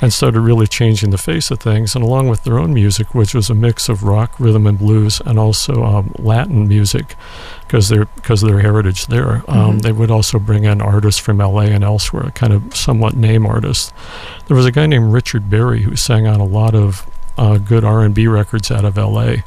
and 0.00 0.12
started 0.12 0.40
really 0.40 0.66
changing 0.66 1.10
the 1.10 1.18
face 1.18 1.50
of 1.50 1.60
things. 1.60 1.94
And 1.94 2.04
along 2.04 2.28
with 2.28 2.44
their 2.44 2.58
own 2.58 2.74
music, 2.74 3.14
which 3.14 3.34
was 3.34 3.48
a 3.48 3.54
mix 3.54 3.88
of 3.88 4.02
rock, 4.02 4.38
rhythm, 4.38 4.66
and 4.66 4.78
blues, 4.78 5.20
and 5.24 5.38
also 5.38 5.84
um, 5.84 6.12
Latin 6.18 6.66
music, 6.68 7.14
because 7.66 7.88
their 7.88 8.04
because 8.16 8.42
of 8.42 8.48
their 8.50 8.60
heritage 8.60 9.06
there, 9.06 9.42
um, 9.48 9.78
Mhm. 9.78 9.82
they 9.82 9.92
would 9.92 10.10
also 10.10 10.38
bring 10.38 10.64
in 10.64 10.80
artists 10.82 11.20
from 11.20 11.40
L.A. 11.40 11.66
and 11.66 11.84
elsewhere, 11.84 12.30
kind 12.34 12.52
of 12.52 12.74
somewhat 12.76 13.16
name 13.16 13.46
artists. 13.46 13.92
There 14.48 14.56
was 14.56 14.66
a 14.66 14.72
guy 14.72 14.86
named 14.86 15.12
Richard 15.12 15.48
Berry 15.48 15.82
who 15.82 15.96
sang 15.96 16.26
on 16.26 16.40
a 16.40 16.44
lot 16.44 16.74
of 16.74 17.06
uh, 17.38 17.56
good 17.58 17.84
R&B 17.84 18.26
records 18.28 18.70
out 18.70 18.84
of 18.84 18.96
L.A. 18.96 19.42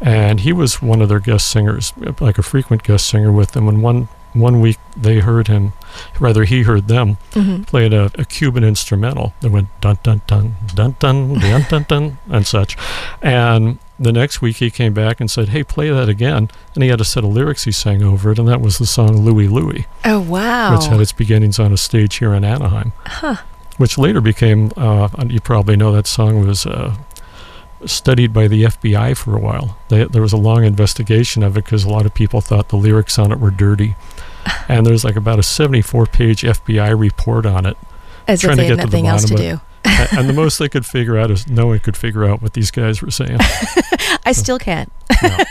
And 0.00 0.40
he 0.40 0.52
was 0.52 0.82
one 0.82 1.00
of 1.00 1.08
their 1.08 1.20
guest 1.20 1.48
singers, 1.48 1.94
like 2.20 2.36
a 2.36 2.42
frequent 2.42 2.82
guest 2.82 3.06
singer 3.06 3.32
with 3.32 3.52
them. 3.52 3.68
And 3.68 3.82
one 3.82 4.08
one 4.34 4.60
week 4.60 4.78
they 4.96 5.20
heard 5.20 5.46
him, 5.48 5.72
rather 6.20 6.44
he 6.44 6.62
heard 6.62 6.88
them 6.88 7.16
Mhm. 7.32 7.66
played 7.66 7.92
a, 7.92 8.10
a 8.18 8.24
Cuban 8.24 8.64
instrumental 8.64 9.34
that 9.40 9.50
went 9.50 9.68
dun 9.80 9.98
dun 10.02 10.22
dun 10.26 10.56
dun 10.74 10.96
dun 10.98 11.38
dun 11.38 11.66
dun 11.68 11.86
dun 11.88 12.18
and 12.30 12.46
such. 12.46 12.76
And 13.22 13.78
the 13.98 14.12
next 14.12 14.42
week 14.42 14.56
he 14.56 14.70
came 14.70 14.92
back 14.92 15.20
and 15.20 15.30
said, 15.30 15.50
"Hey, 15.50 15.62
play 15.62 15.88
that 15.90 16.08
again," 16.08 16.50
and 16.74 16.82
he 16.82 16.90
had 16.90 17.00
a 17.00 17.04
set 17.04 17.22
of 17.24 17.30
lyrics 17.32 17.64
he 17.64 17.72
sang 17.72 18.02
over 18.02 18.32
it, 18.32 18.38
and 18.38 18.48
that 18.48 18.60
was 18.60 18.78
the 18.78 18.86
song 18.86 19.18
"Louie 19.24 19.48
Louie," 19.48 19.86
Oh 20.04 20.20
wow. 20.20 20.74
which 20.76 20.86
had 20.86 21.00
its 21.00 21.12
beginnings 21.12 21.58
on 21.58 21.72
a 21.72 21.76
stage 21.76 22.16
here 22.16 22.34
in 22.34 22.44
Anaheim, 22.44 22.92
Huh. 23.06 23.36
which 23.76 23.96
later 23.96 24.20
became. 24.20 24.72
Uh, 24.76 25.08
you 25.28 25.40
probably 25.40 25.76
know 25.76 25.92
that 25.92 26.06
song 26.06 26.46
was. 26.46 26.66
Uh, 26.66 26.94
Studied 27.86 28.32
by 28.32 28.48
the 28.48 28.62
FBI 28.64 29.14
for 29.14 29.36
a 29.36 29.38
while. 29.38 29.76
They, 29.90 30.04
there 30.04 30.22
was 30.22 30.32
a 30.32 30.38
long 30.38 30.64
investigation 30.64 31.42
of 31.42 31.54
it 31.58 31.64
because 31.64 31.84
a 31.84 31.90
lot 31.90 32.06
of 32.06 32.14
people 32.14 32.40
thought 32.40 32.70
the 32.70 32.76
lyrics 32.76 33.18
on 33.18 33.30
it 33.30 33.38
were 33.38 33.50
dirty. 33.50 33.94
And 34.68 34.86
there's 34.86 35.04
like 35.04 35.16
about 35.16 35.38
a 35.38 35.42
74 35.42 36.06
page 36.06 36.42
FBI 36.42 36.98
report 36.98 37.46
on 37.46 37.66
it. 37.66 37.76
As 38.26 38.42
if 38.42 38.48
trying 38.48 38.56
to 38.56 38.62
they 38.62 38.68
had 38.68 38.76
get 38.78 38.84
to 38.84 38.90
the 38.90 38.96
nothing 38.96 39.06
else 39.06 39.24
to 39.26 39.34
do. 39.34 39.60
And 40.16 40.28
the 40.28 40.32
most 40.32 40.58
they 40.58 40.68
could 40.68 40.86
figure 40.86 41.18
out 41.18 41.30
is 41.30 41.46
no 41.46 41.66
one 41.66 41.78
could 41.80 41.96
figure 41.96 42.24
out 42.24 42.40
what 42.40 42.54
these 42.54 42.70
guys 42.70 43.02
were 43.02 43.10
saying. 43.10 43.38
I 44.24 44.32
still 44.32 44.58
can't. 44.58 44.90
Yeah. 45.22 45.44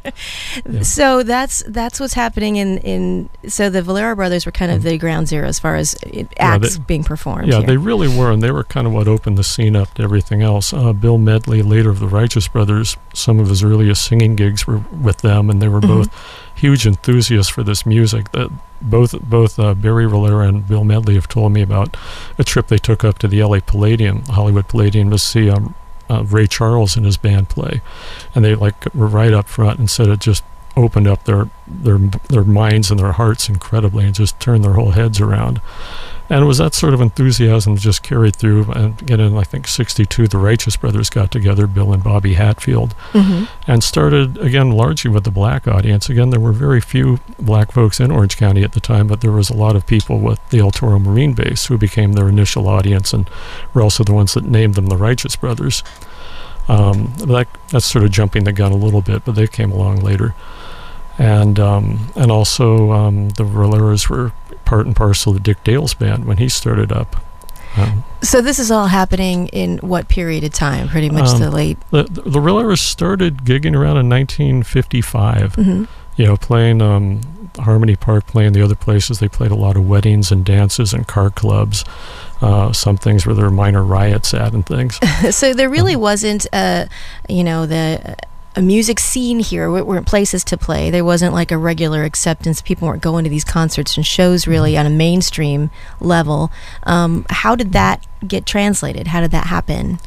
Yeah. 0.00 0.10
So 0.82 1.22
that's 1.22 1.62
that's 1.68 2.00
what's 2.00 2.14
happening 2.14 2.56
in 2.56 2.78
in. 2.78 3.28
So 3.48 3.68
the 3.68 3.82
Rillera 3.82 4.16
brothers 4.16 4.46
were 4.46 4.52
kind 4.52 4.72
of 4.72 4.80
Mm. 4.80 4.84
the 4.84 4.98
ground 4.98 5.28
zero 5.28 5.46
as 5.46 5.58
far 5.58 5.76
as 5.76 5.94
Yeah, 6.10 6.22
acts 6.38 6.76
they- 6.78 6.84
being 6.84 7.04
performed. 7.04 7.48
Yeah, 7.48 7.58
here. 7.58 7.66
they 7.66 7.76
really 7.76 8.08
were, 8.08 8.30
and 8.30 8.42
they 8.42 8.50
were 8.50 8.64
kind 8.64 8.86
of 8.86 8.92
what 8.94 9.06
opened 9.08 9.36
the 9.36 9.44
scene 9.44 9.76
up 9.76 9.92
to 9.94 10.02
everything 10.02 10.42
else. 10.42 10.72
Uh, 10.72 10.92
Bill 10.92 11.18
Medley, 11.18 11.60
later 11.62 11.90
of 11.90 12.00
the 12.00 12.06
Righteous 12.08 12.48
Brothers, 12.48 12.96
some 13.12 13.38
of 13.38 13.48
his 13.50 13.62
earliest 13.62 14.04
singing 14.06 14.34
gigs 14.36 14.66
were 14.66 14.78
with 14.90 15.18
them, 15.18 15.50
and 15.50 15.60
they 15.60 15.68
were 15.68 15.80
both 15.80 16.08
huge 16.54 16.86
enthusiasts 16.86 17.50
for 17.52 17.62
this 17.62 17.84
music. 17.84 18.32
That 18.32 18.50
both 18.80 19.20
both 19.20 19.58
uh, 19.58 19.74
Barry 19.74 20.06
Rillera 20.06 20.48
and 20.48 20.66
Bill 20.66 20.84
Medley 20.84 21.14
have 21.14 21.28
told 21.28 21.52
me 21.52 21.60
about 21.62 21.96
a 22.38 22.44
trip 22.44 22.68
they 22.68 22.78
took 22.78 23.04
up 23.04 23.18
to 23.18 23.28
the 23.28 23.40
L.A. 23.40 23.60
Palladium, 23.60 24.22
Hollywood 24.24 24.68
Palladium, 24.68 25.10
to 25.10 25.18
see 25.18 25.50
um, 25.50 25.74
uh, 26.08 26.24
Ray 26.24 26.46
Charles 26.46 26.96
and 26.96 27.04
his 27.04 27.16
band 27.16 27.48
play, 27.48 27.80
and 28.34 28.44
they 28.44 28.54
like 28.54 28.94
were 28.94 29.06
right 29.06 29.32
up 29.32 29.48
front 29.48 29.78
and 29.78 29.90
said 29.90 30.08
it 30.08 30.20
just 30.20 30.44
opened 30.76 31.06
up 31.06 31.24
their 31.24 31.48
their 31.66 31.98
their 32.28 32.44
minds 32.44 32.90
and 32.90 33.00
their 33.00 33.12
hearts 33.12 33.48
incredibly 33.48 34.04
and 34.04 34.14
just 34.14 34.38
turned 34.40 34.62
their 34.62 34.74
whole 34.74 34.90
heads 34.90 35.20
around. 35.20 35.60
And 36.28 36.42
it 36.42 36.46
was 36.46 36.58
that 36.58 36.74
sort 36.74 36.92
of 36.92 37.00
enthusiasm 37.00 37.74
that 37.76 37.80
just 37.80 38.02
carried 38.02 38.34
through. 38.34 38.70
And 38.72 39.00
again, 39.00 39.20
in 39.20 39.36
I 39.36 39.44
think 39.44 39.68
'62, 39.68 40.26
the 40.26 40.38
Righteous 40.38 40.76
Brothers 40.76 41.08
got 41.08 41.30
together, 41.30 41.66
Bill 41.68 41.92
and 41.92 42.02
Bobby 42.02 42.34
Hatfield, 42.34 42.94
Mhm. 43.12 43.46
and 43.68 43.84
started 43.84 44.36
again 44.38 44.72
largely 44.72 45.10
with 45.10 45.24
the 45.24 45.30
black 45.30 45.68
audience. 45.68 46.08
Again, 46.08 46.30
there 46.30 46.40
were 46.40 46.52
very 46.52 46.80
few 46.80 47.20
black 47.38 47.70
folks 47.70 48.00
in 48.00 48.10
Orange 48.10 48.36
County 48.36 48.64
at 48.64 48.72
the 48.72 48.80
time, 48.80 49.06
but 49.06 49.20
there 49.20 49.30
was 49.30 49.50
a 49.50 49.54
lot 49.54 49.76
of 49.76 49.86
people 49.86 50.18
with 50.18 50.40
the 50.50 50.58
El 50.58 50.72
Toro 50.72 50.98
Marine 50.98 51.32
Base 51.32 51.66
who 51.66 51.78
became 51.78 52.14
their 52.14 52.28
initial 52.28 52.66
audience, 52.68 53.12
and 53.12 53.30
were 53.72 53.82
also 53.82 54.02
the 54.02 54.12
ones 54.12 54.34
that 54.34 54.44
named 54.44 54.74
them 54.74 54.86
the 54.86 54.96
Righteous 54.96 55.36
Brothers. 55.36 55.84
Um, 56.68 57.12
that 57.18 57.46
that's 57.70 57.86
sort 57.86 58.04
of 58.04 58.10
jumping 58.10 58.42
the 58.42 58.52
gun 58.52 58.72
a 58.72 58.76
little 58.76 59.00
bit, 59.00 59.24
but 59.24 59.36
they 59.36 59.46
came 59.46 59.70
along 59.70 60.00
later, 60.00 60.34
and 61.18 61.58
um, 61.58 62.08
and 62.16 62.30
also 62.30 62.92
um, 62.92 63.30
the 63.30 63.44
Rollers 63.44 64.08
were 64.08 64.32
part 64.64 64.86
and 64.86 64.94
parcel 64.96 65.34
of 65.36 65.42
Dick 65.42 65.62
Dale's 65.64 65.94
band 65.94 66.24
when 66.24 66.36
he 66.38 66.48
started 66.48 66.90
up. 66.92 67.16
Um, 67.76 68.04
So 68.22 68.40
this 68.40 68.58
is 68.58 68.70
all 68.70 68.86
happening 68.86 69.48
in 69.48 69.78
what 69.78 70.08
period 70.08 70.42
of 70.44 70.52
time? 70.52 70.88
Pretty 70.88 71.10
much 71.10 71.28
Um, 71.28 71.40
the 71.40 71.50
late. 71.50 71.78
the 71.90 72.04
the 72.04 72.40
Rollers 72.40 72.80
started 72.80 73.44
gigging 73.44 73.76
around 73.76 73.98
in 73.98 74.08
1955. 74.08 75.56
Mhm. 75.56 75.88
you 76.18 76.24
know, 76.24 76.34
playing 76.38 76.80
um, 76.80 77.20
Harmony 77.58 77.94
Park, 77.94 78.26
playing 78.26 78.54
the 78.54 78.62
other 78.62 78.74
places. 78.74 79.18
They 79.18 79.28
played 79.28 79.50
a 79.50 79.54
lot 79.54 79.76
of 79.76 79.86
weddings 79.86 80.32
and 80.32 80.46
dances 80.46 80.94
and 80.94 81.06
car 81.06 81.28
clubs. 81.28 81.84
Uh, 82.40 82.72
some 82.72 82.96
things 82.96 83.26
where 83.26 83.34
there 83.34 83.44
were 83.44 83.50
minor 83.50 83.82
riots 83.84 84.32
at 84.32 84.54
and 84.54 84.64
things. 84.64 84.98
so 85.36 85.52
there 85.52 85.68
really 85.68 85.92
Uh-huh. 85.92 86.00
wasn't 86.00 86.46
a, 86.54 86.88
you 87.28 87.44
know, 87.44 87.66
the 87.66 88.16
a 88.56 88.62
music 88.62 88.98
scene 88.98 89.38
here. 89.38 89.70
We 89.70 89.82
weren't 89.82 90.06
places 90.06 90.42
to 90.44 90.56
play. 90.56 90.90
There 90.90 91.04
wasn't 91.04 91.34
like 91.34 91.52
a 91.52 91.58
regular 91.58 92.04
acceptance. 92.04 92.62
People 92.62 92.88
weren't 92.88 93.02
going 93.02 93.24
to 93.24 93.30
these 93.30 93.44
concerts 93.44 93.96
and 93.96 94.06
shows 94.06 94.46
really 94.46 94.72
Mm-hmm. 94.72 94.80
on 94.80 94.86
a 94.86 94.96
mainstream 94.96 95.70
level. 96.00 96.50
Um, 96.84 97.26
how 97.30 97.54
did 97.54 97.72
that 97.72 98.04
get 98.26 98.46
translated? 98.46 99.08
How 99.08 99.20
did 99.20 99.30
that 99.32 99.46
happen? 99.46 99.98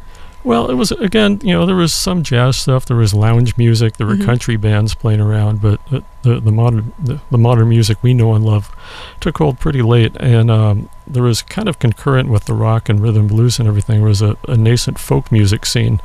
Well, 0.44 0.72
it 0.72 0.75
was 0.75 0.91
again, 0.94 1.39
you 1.44 1.51
know, 1.53 1.65
there 1.65 1.75
was 1.75 1.94
some 1.94 2.24
jazz 2.24 2.56
stuff, 2.58 2.86
there 2.86 2.96
was 2.98 3.13
lounge 3.13 3.58
music, 3.58 3.98
there 3.98 4.08
were 4.08 4.15
Mhm. 4.15 4.25
country 4.25 4.56
bands 4.56 4.96
playing 4.96 5.20
around, 5.20 5.62
but 5.62 5.79
the 5.91 6.01
the, 6.24 6.39
the 6.39 6.51
modern 6.51 6.94
the, 6.98 7.20
the 7.29 7.38
modern 7.38 7.68
music 7.70 7.98
we 8.01 8.13
know 8.13 8.34
and 8.34 8.46
love 8.46 8.72
took 9.20 9.38
hold 9.38 9.60
pretty 9.60 9.82
late, 9.82 10.15
and 10.18 10.50
um, 10.50 10.89
there 11.09 11.23
was 11.23 11.41
kind 11.41 11.67
of 11.67 11.79
concurrent 11.79 12.29
with 12.29 12.45
the 12.45 12.53
rock 12.53 12.87
and 12.87 13.01
rhythm 13.01 13.27
blues 13.27 13.59
and 13.59 13.67
everything. 13.67 13.99
There 13.99 14.07
was 14.09 14.21
a, 14.21 14.37
a 14.47 14.55
nascent 14.55 14.99
folk 14.99 15.31
music 15.31 15.65
scene 15.65 16.01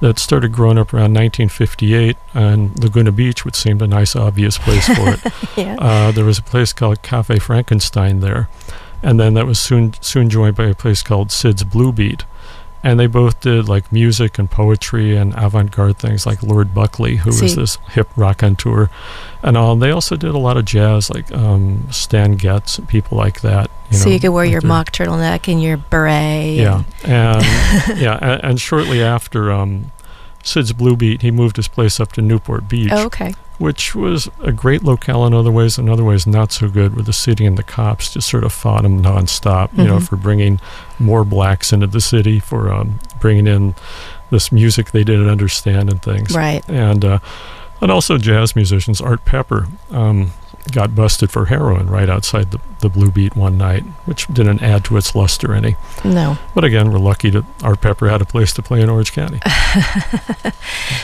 that 0.00 0.18
started 0.18 0.52
growing 0.52 0.78
up 0.78 0.92
around 0.92 1.14
1958, 1.14 2.16
and 2.34 2.82
Laguna 2.82 3.12
Beach 3.12 3.44
which 3.44 3.54
seemed 3.54 3.80
a 3.82 3.86
nice, 3.86 4.16
obvious 4.16 4.58
place 4.58 4.86
for 4.86 5.14
it. 5.14 5.20
Yeah. 5.56 5.76
Uh, 5.78 6.12
there 6.12 6.24
was 6.24 6.38
a 6.38 6.42
place 6.42 6.72
called 6.72 7.02
Cafe 7.02 7.38
Frankenstein 7.38 8.20
there, 8.20 8.48
and 9.02 9.20
then 9.20 9.34
that 9.34 9.46
was 9.46 9.58
soon 9.60 9.92
soon 10.00 10.30
joined 10.30 10.56
by 10.56 10.66
a 10.66 10.74
place 10.74 11.02
called 11.02 11.30
Sid's 11.30 11.64
Blue 11.64 11.92
Beat, 11.92 12.24
and 12.82 12.98
they 12.98 13.06
both 13.06 13.40
did 13.40 13.68
like 13.68 13.92
music 13.92 14.38
and 14.38 14.50
poetry 14.50 15.16
and 15.16 15.34
avant-garde 15.36 15.98
things 15.98 16.26
like 16.26 16.42
Lord 16.42 16.72
Buckley, 16.74 17.16
who 17.16 17.30
was 17.30 17.54
this 17.56 17.76
hip 17.90 18.08
rock 18.16 18.42
on 18.42 18.56
tour, 18.56 18.90
and 19.42 19.56
all. 19.56 19.76
They 19.76 19.90
also 19.90 20.16
did 20.16 20.30
a 20.34 20.38
lot 20.38 20.56
of 20.56 20.64
jazz, 20.64 21.10
like 21.10 21.30
um, 21.32 21.86
Stan 21.90 22.36
Getz 22.36 22.78
and 22.78 22.88
people 22.88 23.18
like 23.18 23.42
that. 23.42 23.70
You 23.90 23.98
so 23.98 24.06
know, 24.06 24.14
you 24.14 24.20
could 24.20 24.30
wear 24.30 24.44
like 24.44 24.52
your 24.52 24.62
mock 24.62 24.92
turtleneck 24.92 25.50
and 25.52 25.62
your 25.62 25.76
beret. 25.76 26.56
Yeah, 26.56 26.84
and- 27.04 27.44
and 27.44 27.98
yeah, 28.00 28.18
and, 28.20 28.44
and 28.50 28.60
shortly 28.60 29.02
after 29.02 29.50
um, 29.52 29.92
Sid's 30.42 30.72
Blue 30.72 30.96
Beat, 30.96 31.22
he 31.22 31.30
moved 31.30 31.56
his 31.56 31.68
place 31.68 32.00
up 32.00 32.12
to 32.12 32.22
Newport 32.22 32.68
Beach 32.68 32.90
oh, 32.92 33.06
okay. 33.06 33.34
Which 33.60 33.94
was 33.94 34.26
a 34.42 34.50
great 34.52 34.82
locale 34.82 35.26
in 35.26 35.34
other 35.34 35.50
ways, 35.52 35.78
in 35.78 35.88
other 35.88 36.02
ways 36.02 36.26
not 36.26 36.50
so 36.50 36.68
good, 36.68 36.94
where 36.96 37.04
the 37.04 37.12
city 37.12 37.44
and 37.44 37.58
the 37.58 37.62
cops 37.62 38.14
just 38.14 38.28
sort 38.28 38.42
of 38.42 38.52
fought 38.52 38.84
him 38.86 39.02
nonstop, 39.02 39.68
you 39.76 39.84
know, 39.84 39.98
Mhm. 39.98 40.08
for 40.08 40.16
bringing 40.16 40.58
more 40.98 41.24
blacks 41.24 41.70
into 41.72 41.86
the 41.86 42.00
city, 42.00 42.40
for 42.40 42.72
um, 42.72 42.98
bringing 43.20 43.46
in 43.46 43.74
this 44.30 44.50
music 44.50 44.92
they 44.92 45.04
didn't 45.04 45.28
understand 45.28 45.90
and 45.90 46.00
things. 46.02 46.34
Right. 46.34 46.64
And, 46.68 47.04
uh, 47.04 47.18
and 47.82 47.90
also 47.92 48.16
jazz 48.16 48.56
musicians, 48.56 49.00
Art 49.00 49.24
Pepper, 49.26 49.66
um, 49.90 50.32
got 50.72 50.94
busted 50.94 51.30
for 51.30 51.46
heroin 51.46 51.88
right 51.88 52.08
outside 52.08 52.50
the, 52.50 52.60
the 52.80 52.88
Blue 52.88 53.10
Beat 53.10 53.34
one 53.34 53.58
night, 53.58 53.82
which 54.04 54.26
didn't 54.28 54.62
add 54.62 54.84
to 54.86 54.96
its 54.96 55.14
luster 55.14 55.54
any. 55.54 55.76
No. 56.04 56.38
But 56.54 56.64
again, 56.64 56.92
we're 56.92 56.98
lucky 56.98 57.30
that 57.30 57.44
Art 57.62 57.80
Pepper 57.80 58.08
had 58.08 58.20
a 58.20 58.24
place 58.24 58.52
to 58.54 58.62
play 58.62 58.80
in 58.80 58.88
Orange 58.88 59.12
County. 59.12 59.40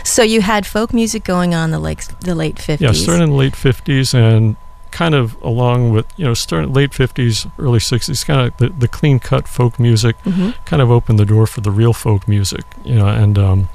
So 0.04 0.22
you 0.22 0.40
had 0.40 0.66
folk 0.66 0.92
music 0.92 1.25
going 1.25 1.54
on 1.54 1.70
the 1.70 1.78
like 1.78 2.04
the 2.20 2.34
late 2.34 2.58
fifties. 2.58 2.80
Yeah, 2.80 2.92
starting 2.92 3.25
in 3.25 3.30
the 3.30 3.36
late 3.36 3.54
50s 3.54 4.14
and 4.14 4.56
kind 4.90 5.14
of 5.14 5.40
along 5.42 5.90
with, 5.90 6.06
you 6.16 6.25
know, 6.25 6.32
starting 6.32 6.72
late 6.72 6.90
50s, 6.90 7.50
early 7.58 7.80
60s, 7.80 8.25
kind 8.25 8.40
of 8.40 8.56
the, 8.56 8.68
the 8.70 8.88
clean 8.88 9.18
cut 9.18 9.46
folk 9.46 9.78
music 9.78 10.16
hmm 10.20 10.50
kind 10.64 10.80
of 10.80 10.90
opened 10.90 11.18
the 11.18 11.25
door 11.25 11.46
for 11.46 11.60
the 11.60 11.70
real 11.70 11.92
folk 11.92 12.26
music, 12.26 12.64
you 12.84 12.94
know, 12.94 13.06
and 13.06 13.38
um, 13.38 13.68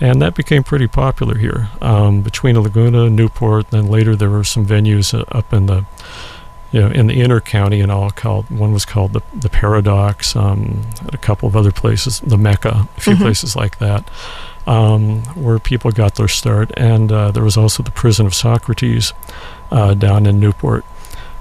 and 0.00 0.20
that 0.22 0.34
became 0.34 0.62
pretty 0.62 0.86
popular 0.86 1.38
here 1.38 1.68
um, 1.80 2.20
between 2.22 2.60
Laguna, 2.60 3.08
Newport, 3.10 3.70
then 3.70 3.86
later 3.88 4.14
there 4.16 4.30
were 4.30 4.44
some 4.44 4.66
venues 4.66 5.12
uh, 5.18 5.24
up 5.36 5.52
in 5.52 5.66
the 5.66 5.84
you 6.72 6.80
know, 6.80 6.88
in 6.88 7.06
the 7.06 7.20
inner 7.22 7.40
county 7.40 7.80
and 7.80 7.92
all 7.92 8.10
called 8.10 8.50
one 8.50 8.72
was 8.72 8.84
called 8.84 9.12
the 9.12 9.22
the 9.32 9.48
Paradox, 9.48 10.34
um, 10.36 10.82
and 11.00 11.14
a 11.14 11.18
couple 11.18 11.48
of 11.48 11.56
other 11.56 11.72
places, 11.72 12.20
the 12.20 12.36
Mecca, 12.36 12.88
a 12.96 13.00
few 13.00 13.14
Mhm. 13.14 13.20
places 13.22 13.54
like 13.56 13.78
that, 13.78 14.04
um, 14.66 15.22
where 15.36 15.58
people 15.60 15.92
got 15.92 16.16
their 16.16 16.28
start. 16.28 16.72
And 16.76 17.10
uh, 17.12 17.30
there 17.30 17.44
was 17.44 17.56
also 17.56 17.82
the 17.84 17.92
Prison 17.92 18.26
of 18.26 18.34
Socrates 18.34 19.12
uh, 19.70 19.94
down 19.94 20.26
in 20.26 20.40
Newport. 20.40 20.84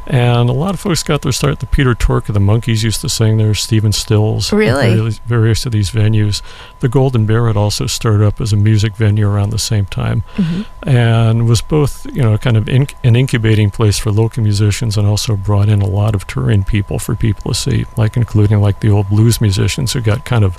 And 0.07 0.49
a 0.49 0.53
lot 0.53 0.73
of 0.73 0.79
folks 0.79 1.01
got 1.03 1.23
their 1.23 1.31
start. 1.31 1.59
The 1.59 1.65
Peter 1.65 1.95
Tork 1.95 2.29
of 2.29 2.33
the 2.33 2.39
Monkees 2.39 2.83
used 2.83 3.01
to 3.01 3.09
sing 3.09 3.37
there. 3.37 3.53
Stephen 3.55 3.91
Stills. 3.91 4.53
Really? 4.53 5.11
Various, 5.25 5.65
of 5.65 5.71
these 5.71 5.89
venues. 5.89 6.41
The 6.81 6.89
Golden 6.89 7.25
Bear 7.25 7.47
had 7.47 7.57
also 7.57 7.87
started 7.87 8.25
up 8.25 8.39
as 8.39 8.53
a 8.53 8.57
music 8.57 8.95
venue 8.95 9.27
around 9.27 9.49
the 9.49 9.59
same 9.59 9.85
time 9.85 10.21
hmm 10.35 10.61
and 10.87 11.47
was 11.47 11.61
both, 11.61 12.05
you 12.15 12.21
know, 12.21 12.37
kind 12.37 12.55
of 12.55 12.65
inc- 12.65 12.93
an 13.03 13.15
incubating 13.15 13.71
place 13.71 13.97
for 13.97 14.11
local 14.11 14.43
musicians 14.43 14.97
and 14.97 15.07
also 15.07 15.35
brought 15.35 15.67
in 15.67 15.81
a 15.81 15.87
lot 15.87 16.13
of 16.13 16.27
touring 16.27 16.63
people 16.63 16.99
for 16.99 17.15
people 17.15 17.51
to 17.51 17.57
see, 17.57 17.85
like 17.97 18.15
including 18.15 18.61
like 18.61 18.81
the 18.81 18.89
old 18.89 19.09
blues 19.09 19.41
musicians 19.41 19.93
who 19.93 20.01
got 20.01 20.25
kind 20.25 20.43
of 20.43 20.55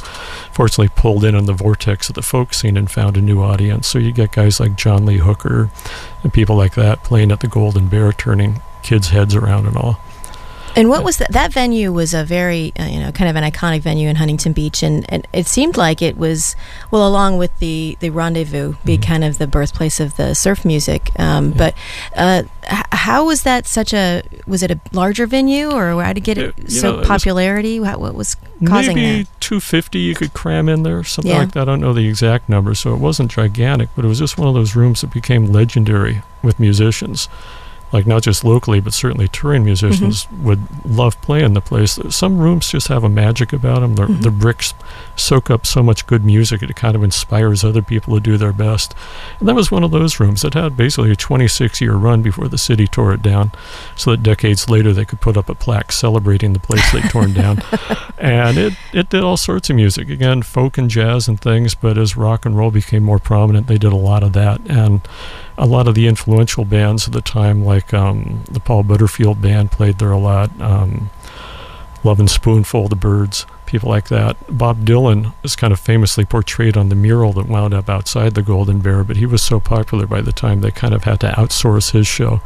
fortunately 0.52 0.90
pulled 0.96 1.24
in 1.24 1.36
on 1.36 1.46
the 1.46 1.52
vortex 1.52 2.08
of 2.08 2.16
the 2.16 2.22
folk 2.22 2.52
scene 2.52 2.76
and 2.76 2.90
found 2.90 3.16
a 3.16 3.20
new 3.20 3.40
audience. 3.40 3.86
So 3.86 4.00
you 4.00 4.10
get 4.10 4.32
guys 4.32 4.58
like 4.58 4.74
John 4.74 5.06
Lee 5.06 5.18
Hooker 5.18 5.70
and 6.24 6.32
people 6.32 6.56
like 6.56 6.74
that 6.74 7.04
playing 7.04 7.30
at 7.30 7.38
the 7.38 7.48
Golden 7.48 7.86
Bear, 7.86 8.12
turning 8.12 8.60
kids' 8.86 9.08
heads 9.10 9.34
around 9.34 9.66
and 9.66 9.76
all. 9.76 10.00
And 10.78 10.90
what 10.90 11.02
was 11.04 11.16
that? 11.16 11.32
That 11.32 11.54
venue 11.54 11.90
was 11.90 12.12
a 12.12 12.22
very, 12.22 12.70
uh, 12.78 12.84
you 12.84 13.00
know, 13.00 13.10
kind 13.10 13.30
of 13.30 13.36
an 13.42 13.50
iconic 13.50 13.80
venue 13.80 14.10
in 14.10 14.16
Huntington 14.16 14.52
Beach, 14.52 14.82
and, 14.82 15.06
and 15.10 15.26
it 15.32 15.46
seemed 15.46 15.78
like 15.78 16.02
it 16.02 16.18
was, 16.18 16.54
well, 16.90 17.08
along 17.08 17.38
with 17.38 17.50
the 17.60 17.96
the 18.00 18.10
Rendezvous, 18.10 18.74
be 18.84 18.98
Mhm. 18.98 19.02
kind 19.02 19.24
of 19.24 19.38
the 19.38 19.46
birthplace 19.46 20.00
of 20.00 20.16
the 20.18 20.34
surf 20.34 20.66
music. 20.66 21.10
Um, 21.18 21.52
Yeah. 21.52 21.54
But 21.56 21.74
uh, 22.14 22.42
h- 22.70 22.84
how 22.92 23.24
was 23.24 23.40
that 23.44 23.66
such 23.66 23.94
a? 23.94 24.22
Was 24.46 24.62
it 24.62 24.70
a 24.70 24.78
larger 24.92 25.26
venue, 25.26 25.70
or 25.70 26.02
how 26.02 26.12
to 26.12 26.20
get 26.20 26.36
it 26.36 26.52
Yeah, 26.58 26.64
you 26.64 26.70
so 26.70 26.82
know, 26.88 26.94
it 26.96 26.98
was- 26.98 27.08
popularity? 27.08 27.80
What, 27.80 27.98
what 27.98 28.14
was 28.14 28.36
causing 28.66 28.96
that? 28.96 29.02
Maybe 29.02 29.22
that? 29.22 29.40
250 29.40 29.98
you 29.98 30.14
could 30.14 30.34
cram 30.34 30.68
in 30.68 30.82
there, 30.82 31.02
something 31.04 31.32
Yeah. 31.32 31.38
like 31.38 31.52
that. 31.52 31.62
I 31.62 31.64
don't 31.64 31.80
know 31.80 31.94
the 31.94 32.06
exact 32.06 32.50
number, 32.50 32.74
so 32.74 32.92
it 32.92 32.98
wasn't 33.00 33.30
gigantic, 33.30 33.88
but 33.96 34.04
it 34.04 34.08
was 34.08 34.18
just 34.18 34.36
one 34.36 34.46
of 34.46 34.52
those 34.52 34.76
rooms 34.76 35.00
that 35.00 35.10
became 35.10 35.46
legendary 35.46 36.20
with 36.42 36.60
musicians. 36.60 37.30
Like 37.92 38.06
not 38.06 38.22
just 38.22 38.44
locally, 38.44 38.80
but 38.80 38.92
certainly 38.92 39.28
touring 39.28 39.64
musicians 39.64 40.24
Mm-hmm. 40.26 40.44
would 40.44 40.60
love 40.84 41.20
playing 41.22 41.54
the 41.54 41.60
place. 41.60 41.98
Some 42.10 42.38
rooms 42.38 42.68
just 42.68 42.88
have 42.88 43.04
a 43.04 43.08
magic 43.08 43.52
about 43.52 43.80
them. 43.80 43.94
The, 43.94 44.02
Mhm. 44.06 44.22
the 44.22 44.30
bricks 44.30 44.74
soak 45.14 45.50
up 45.50 45.64
so 45.66 45.82
much 45.82 46.06
good 46.06 46.24
music, 46.24 46.62
it 46.62 46.74
kind 46.76 46.96
of 46.96 47.02
inspires 47.04 47.62
other 47.64 47.82
people 47.82 48.14
to 48.14 48.20
do 48.20 48.36
their 48.36 48.52
best. 48.52 48.94
And 49.38 49.48
that 49.48 49.54
was 49.54 49.70
one 49.70 49.84
of 49.84 49.92
those 49.92 50.18
rooms 50.18 50.42
that 50.42 50.54
had 50.54 50.76
basically 50.76 51.12
a 51.12 51.16
26 51.16 51.80
year 51.80 51.94
run 51.94 52.22
before 52.22 52.48
the 52.48 52.58
city 52.58 52.86
tore 52.86 53.12
it 53.14 53.22
down, 53.22 53.52
so 53.94 54.10
that 54.10 54.22
decades 54.22 54.68
later 54.68 54.92
they 54.92 55.04
could 55.04 55.20
put 55.20 55.36
up 55.36 55.48
a 55.48 55.54
plaque 55.54 55.92
celebrating 55.92 56.52
the 56.52 56.58
place 56.60 56.90
they'd 56.92 57.08
torn 57.10 57.32
down. 57.32 57.62
And 58.18 58.56
it, 58.56 58.72
it 58.94 59.10
did 59.10 59.22
all 59.22 59.36
sorts 59.36 59.68
of 59.68 59.76
music. 59.76 60.08
Again, 60.08 60.40
folk 60.42 60.78
and 60.78 60.88
jazz 60.88 61.28
and 61.28 61.38
things, 61.38 61.74
but 61.74 61.98
as 61.98 62.16
rock 62.16 62.46
and 62.46 62.56
roll 62.56 62.70
became 62.70 63.02
more 63.02 63.18
prominent, 63.18 63.66
they 63.66 63.76
did 63.76 63.92
a 63.92 63.96
lot 63.96 64.22
of 64.22 64.32
that. 64.32 64.58
And 64.70 65.02
a 65.58 65.66
lot 65.66 65.88
of 65.88 65.94
the 65.94 66.06
influential 66.06 66.64
bands 66.64 67.06
of 67.06 67.12
the 67.12 67.20
time, 67.20 67.64
like 67.64 67.94
um, 67.94 68.44
the 68.50 68.60
Paul 68.60 68.82
Butterfield 68.82 69.40
Band, 69.40 69.70
played 69.70 69.98
there 69.98 70.12
a 70.12 70.18
lot. 70.18 70.50
Um, 70.60 71.10
Lovin' 72.04 72.28
Spoonful, 72.28 72.88
The 72.88 72.96
Byrds, 72.96 73.46
people 73.66 73.88
like 73.88 74.08
that. 74.08 74.36
Bob 74.48 74.84
Dylan 74.84 75.34
is 75.42 75.56
kind 75.56 75.72
of 75.72 75.80
famously 75.80 76.24
portrayed 76.24 76.76
on 76.76 76.88
the 76.88 76.94
mural 76.94 77.32
that 77.32 77.48
wound 77.48 77.74
up 77.74 77.88
outside 77.88 78.34
the 78.34 78.42
Golden 78.42 78.80
Bear, 78.80 79.02
but 79.02 79.16
he 79.16 79.26
was 79.26 79.42
so 79.42 79.58
popular 79.58 80.06
by 80.06 80.20
the 80.20 80.32
time 80.32 80.60
they 80.60 80.70
kind 80.70 80.94
of 80.94 81.04
had 81.04 81.20
to 81.20 81.28
outsource 81.28 81.90
his 81.90 82.06
show. 82.06 82.40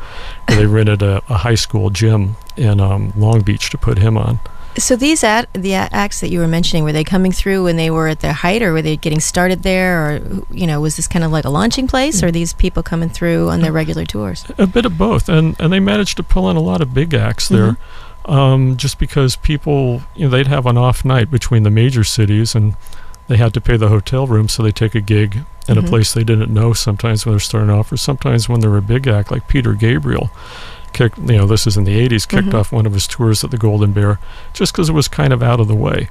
They 0.48 0.66
rented 0.78 1.02
a, 1.02 1.22
a 1.28 1.38
high 1.38 1.56
school 1.56 1.90
gym 1.90 2.36
in 2.56 2.80
um, 2.80 3.12
Long 3.16 3.42
Beach 3.42 3.70
to 3.70 3.78
put 3.78 3.98
him 3.98 4.16
on. 4.16 4.40
So 4.78 4.94
these 4.96 5.24
at 5.24 5.52
the 5.52 5.74
acts 5.74 6.20
that 6.20 6.30
you 6.30 6.38
were 6.38 6.46
mentioning, 6.46 6.84
were 6.84 6.92
they 6.92 7.04
coming 7.04 7.32
through 7.32 7.64
when 7.64 7.76
they 7.76 7.90
were 7.90 8.08
at 8.08 8.20
their 8.20 8.32
height, 8.32 8.62
or 8.62 8.72
were 8.72 8.82
they 8.82 8.96
getting 8.96 9.20
started 9.20 9.62
there, 9.62 9.98
or 10.00 10.20
you 10.50 10.66
know, 10.66 10.80
was 10.80 10.96
this 10.96 11.08
kind 11.08 11.24
of 11.24 11.32
like 11.32 11.44
a 11.44 11.50
launching 11.50 11.86
place, 11.88 12.22
or 12.22 12.28
are 12.28 12.30
these 12.30 12.52
people 12.52 12.82
coming 12.82 13.08
through 13.08 13.48
on 13.50 13.60
their 13.60 13.72
regular 13.72 14.04
tours? 14.04 14.44
A 14.58 14.66
bit 14.66 14.86
of 14.86 14.96
both, 14.96 15.28
and 15.28 15.56
and 15.60 15.72
they 15.72 15.80
managed 15.80 16.16
to 16.18 16.22
pull 16.22 16.48
in 16.50 16.56
a 16.56 16.60
lot 16.60 16.80
of 16.80 16.94
big 16.94 17.14
acts 17.14 17.48
there, 17.48 17.76
um, 18.26 18.76
just 18.76 18.98
because 18.98 19.34
people, 19.36 20.02
you 20.14 20.24
know, 20.26 20.30
they'd 20.30 20.46
have 20.46 20.66
an 20.66 20.78
off 20.78 21.04
night 21.04 21.30
between 21.30 21.64
the 21.64 21.70
major 21.70 22.04
cities, 22.04 22.54
and 22.54 22.76
they 23.26 23.36
had 23.36 23.52
to 23.54 23.60
pay 23.60 23.76
the 23.76 23.88
hotel 23.88 24.26
room, 24.26 24.48
so 24.48 24.62
they 24.62 24.72
take 24.72 24.94
a 24.94 25.00
gig 25.00 25.44
in 25.68 25.76
Mhm. 25.76 25.84
a 25.84 25.88
place 25.88 26.12
they 26.12 26.24
didn't 26.24 26.52
know. 26.52 26.72
Sometimes 26.72 27.26
when 27.26 27.32
they're 27.32 27.40
starting 27.40 27.70
off, 27.70 27.90
or 27.92 27.96
sometimes 27.96 28.48
when 28.48 28.60
they're 28.60 28.76
a 28.76 28.82
big 28.82 29.06
act, 29.08 29.30
like 29.32 29.46
Peter 29.48 29.72
Gabriel. 29.74 30.30
Kicked, 30.92 31.18
you 31.18 31.36
know, 31.38 31.46
this 31.46 31.66
is 31.66 31.76
in 31.76 31.84
the 31.84 31.98
'80s. 31.98 32.26
Kicked 32.26 32.48
Mhm. 32.48 32.54
off 32.54 32.72
one 32.72 32.86
of 32.86 32.92
his 32.92 33.06
tours 33.06 33.42
at 33.44 33.50
the 33.50 33.58
Golden 33.58 33.92
Bear, 33.92 34.18
just 34.52 34.72
because 34.72 34.88
it 34.88 34.92
was 34.94 35.08
kind 35.08 35.32
of 35.32 35.42
out 35.42 35.60
of 35.60 35.68
the 35.68 35.74
way, 35.74 36.08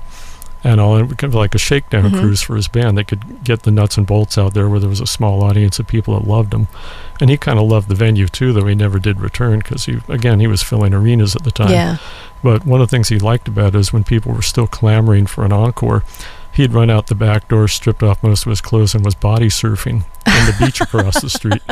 and 0.63 0.79
all, 0.79 0.97
it 0.97 1.03
was 1.03 1.13
kind 1.15 1.31
of 1.33 1.35
like 1.35 1.53
a 1.55 1.57
shakedown 1.59 2.11
Mhm. 2.11 2.19
cruise 2.19 2.41
for 2.41 2.55
his 2.55 2.67
band. 2.67 2.97
They 2.97 3.03
could 3.03 3.43
get 3.43 3.63
the 3.63 3.71
nuts 3.71 3.97
and 3.97 4.05
bolts 4.07 4.37
out 4.37 4.53
there, 4.53 4.67
where 4.69 4.79
there 4.79 4.89
was 4.89 5.01
a 5.01 5.05
small 5.07 5.43
audience 5.43 5.79
of 5.79 5.87
people 5.87 6.17
that 6.19 6.27
loved 6.27 6.53
him. 6.53 6.67
And 7.21 7.29
he 7.29 7.37
kind 7.37 7.59
of 7.59 7.67
loved 7.67 7.89
the 7.89 7.95
venue 7.95 8.27
too, 8.27 8.53
though 8.53 8.65
he 8.67 8.75
never 8.75 8.99
did 8.99 9.19
return 9.21 9.59
because 9.59 9.85
he, 9.85 9.97
again, 10.07 10.39
he 10.39 10.47
was 10.47 10.63
filling 10.63 10.93
arenas 10.93 11.35
at 11.35 11.43
the 11.43 11.51
time. 11.51 11.71
Yeah. 11.71 11.97
But 12.43 12.65
one 12.65 12.79
of 12.81 12.87
the 12.89 12.91
things 12.95 13.09
he 13.09 13.19
liked 13.19 13.47
about 13.49 13.75
it 13.75 13.79
is 13.79 13.91
when 13.93 14.03
people 14.05 14.31
were 14.33 14.41
still 14.41 14.67
clamoring 14.67 15.25
for 15.27 15.43
an 15.43 15.51
encore, 15.51 16.03
he'd 16.53 16.73
run 16.73 16.89
out 16.89 17.07
the 17.07 17.15
back 17.15 17.47
door, 17.49 17.67
stripped 17.67 18.01
off 18.03 18.23
most 18.23 18.45
of 18.45 18.49
his 18.49 18.61
clothes, 18.61 18.95
and 18.95 19.03
was 19.03 19.15
body 19.15 19.49
surfing 19.49 20.05
on 20.25 20.45
the 20.45 20.55
beach 20.59 20.79
across 20.81 21.19
the 21.21 21.29
street. 21.29 21.61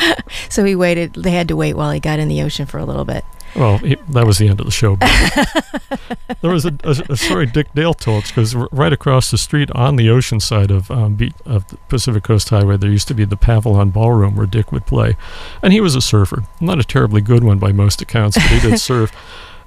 So 0.48 0.64
he 0.64 0.74
waited. 0.74 1.14
They 1.14 1.30
had 1.30 1.48
to 1.48 1.56
wait 1.56 1.74
while 1.74 1.90
he 1.90 2.00
got 2.00 2.18
in 2.18 2.28
the 2.28 2.42
ocean 2.42 2.66
for 2.66 2.78
a 2.78 2.84
little 2.84 3.04
bit. 3.04 3.24
Well, 3.54 3.78
he, 3.78 3.96
that 4.10 4.26
was 4.26 4.38
the 4.38 4.48
end 4.48 4.60
of 4.60 4.66
the 4.66 4.72
show. 4.72 4.96
there 6.40 6.50
was 6.50 6.64
a, 6.64 6.74
a, 6.84 7.12
a 7.12 7.16
story 7.16 7.46
Dick 7.46 7.72
Dale 7.74 7.94
told 7.94 8.24
because 8.24 8.54
right 8.54 8.92
across 8.92 9.30
the 9.30 9.38
street 9.38 9.70
on 9.72 9.96
the 9.96 10.08
ocean 10.08 10.38
side 10.38 10.70
of 10.70 10.90
um, 10.90 11.14
beat, 11.14 11.34
of 11.44 11.66
the 11.68 11.76
Pacific 11.88 12.22
Coast 12.22 12.48
Highway, 12.48 12.76
there 12.76 12.90
used 12.90 13.08
to 13.08 13.14
be 13.14 13.24
the 13.24 13.36
Pavilion 13.36 13.90
Ballroom 13.90 14.36
where 14.36 14.46
Dick 14.46 14.70
would 14.70 14.86
play, 14.86 15.16
and 15.62 15.72
he 15.72 15.80
was 15.80 15.94
a 15.96 16.00
surfer. 16.00 16.44
Not 16.60 16.78
a 16.78 16.84
terribly 16.84 17.20
good 17.20 17.42
one 17.42 17.58
by 17.58 17.72
most 17.72 18.00
accounts, 18.00 18.36
but 18.36 18.46
he 18.46 18.60
did 18.60 18.78
surf. 18.80 19.12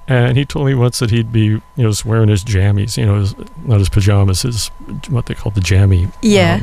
And 0.06 0.36
he 0.36 0.44
told 0.44 0.66
me 0.66 0.74
once 0.74 1.00
that 1.00 1.12
he'd 1.12 1.32
be, 1.32 1.46
you 1.46 1.62
know, 1.78 1.90
just 1.90 2.04
wearing 2.06 2.28
his 2.28 2.44
jammies, 2.44 2.98
you 2.98 3.06
know, 3.06 3.20
his, 3.20 3.34
not 3.64 3.80
his 3.80 3.88
pajamas, 3.88 4.42
his 4.42 4.68
what 5.08 5.28
they 5.28 5.34
call 5.34 5.54
the 5.54 5.62
jammy, 5.62 6.10
Yeah. 6.22 6.60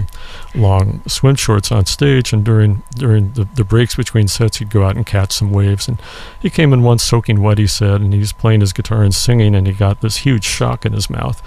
um, 0.55 0.61
long 0.61 1.03
swim 1.07 1.37
shorts 1.37 1.73
on 1.73 1.87
stage. 1.87 2.35
And 2.35 2.45
during 2.45 2.83
during 2.97 3.33
the, 3.33 3.49
the 3.55 3.65
breaks 3.65 3.97
between 3.97 4.29
sets, 4.29 4.59
he'd 4.59 4.69
go 4.69 4.85
out 4.85 4.95
and 4.97 5.07
catch 5.07 5.33
some 5.33 5.53
waves. 5.53 5.89
And 5.89 5.99
he 6.39 6.51
came 6.51 6.75
in 6.75 6.83
once 6.83 7.03
soaking 7.03 7.41
wet, 7.41 7.57
he 7.57 7.67
said, 7.67 8.03
and 8.03 8.13
he 8.13 8.19
was 8.21 8.33
playing 8.35 8.61
his 8.61 8.75
guitar 8.75 9.03
and 9.03 9.15
singing, 9.15 9.55
and 9.55 9.67
he 9.67 9.73
got 9.73 10.03
this 10.03 10.19
huge 10.19 10.45
shock 10.45 10.85
in 10.85 10.93
his 10.93 11.09
mouth, 11.09 11.41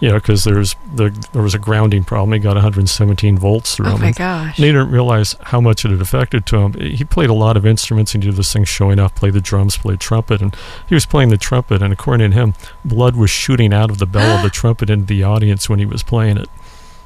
you 0.00 0.08
know, 0.08 0.14
because 0.16 0.44
there's 0.44 0.76
there, 0.92 1.10
there 1.10 1.42
was 1.42 1.54
a 1.54 1.58
grounding 1.58 2.04
problem. 2.04 2.32
He 2.32 2.38
got 2.38 2.54
117 2.56 3.38
volts 3.38 3.74
through 3.76 3.86
him. 3.86 3.92
Oh 3.92 3.96
him. 3.96 4.02
my 4.02 4.12
gosh. 4.12 4.56
and 4.58 4.64
he 4.64 4.72
didn't 4.72 4.90
realize 4.90 5.36
how 5.42 5.60
much 5.60 5.84
it 5.84 5.90
had 5.90 6.00
affected 6.00 6.46
to 6.46 6.58
him. 6.58 6.72
He 6.74 7.04
played 7.04 7.30
a 7.30 7.34
lot 7.34 7.56
of 7.56 7.64
instruments. 7.64 8.12
He 8.12 8.18
did 8.18 8.34
this 8.34 8.52
thing 8.52 8.64
showing 8.64 8.98
off, 8.98 9.14
played 9.14 9.34
the 9.34 9.40
drums, 9.40 9.76
played 9.76 10.00
trumpet, 10.00 10.42
and 10.42 10.54
he 10.88 10.94
was 10.94 11.06
playing 11.06 11.28
the 11.30 11.36
trumpet. 11.38 11.82
And 11.82 11.92
according 11.92 12.30
to 12.32 12.36
him, 12.36 12.54
blood 12.84 13.16
was 13.16 13.30
shooting 13.30 13.72
out 13.72 13.90
of 13.90 13.98
the 13.98 14.06
bell 14.06 14.36
of 14.36 14.42
the 14.42 14.50
trumpet 14.60 14.90
into 14.90 15.06
the 15.06 15.22
audience 15.22 15.68
when 15.68 15.78
he 15.78 15.86
was 15.86 16.02
playing 16.02 16.36
it. 16.38 16.48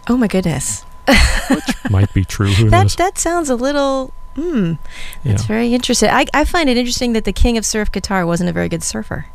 Oh 0.09 0.17
my 0.17 0.27
goodness. 0.27 0.83
Which 1.51 1.91
might 1.91 2.13
be 2.13 2.25
true. 2.25 2.49
Who 2.53 2.69
That 2.71 2.83
knows? 2.83 2.97
that 2.97 3.19
sounds 3.19 3.49
a 3.51 3.55
little. 3.57 4.13
Hmm. 4.35 4.73
Yeah. 5.25 5.33
That's 5.33 5.45
very 5.47 5.75
interesting. 5.75 6.11
I, 6.11 6.27
I 6.33 6.45
find 6.45 6.69
it 6.69 6.77
interesting 6.77 7.13
that 7.15 7.25
the 7.25 7.33
king 7.33 7.57
of 7.59 7.65
surf 7.67 7.91
guitar 7.91 8.25
wasn't 8.27 8.51
a 8.51 8.53
very 8.53 8.69
good 8.69 8.83
surfer. 8.83 9.27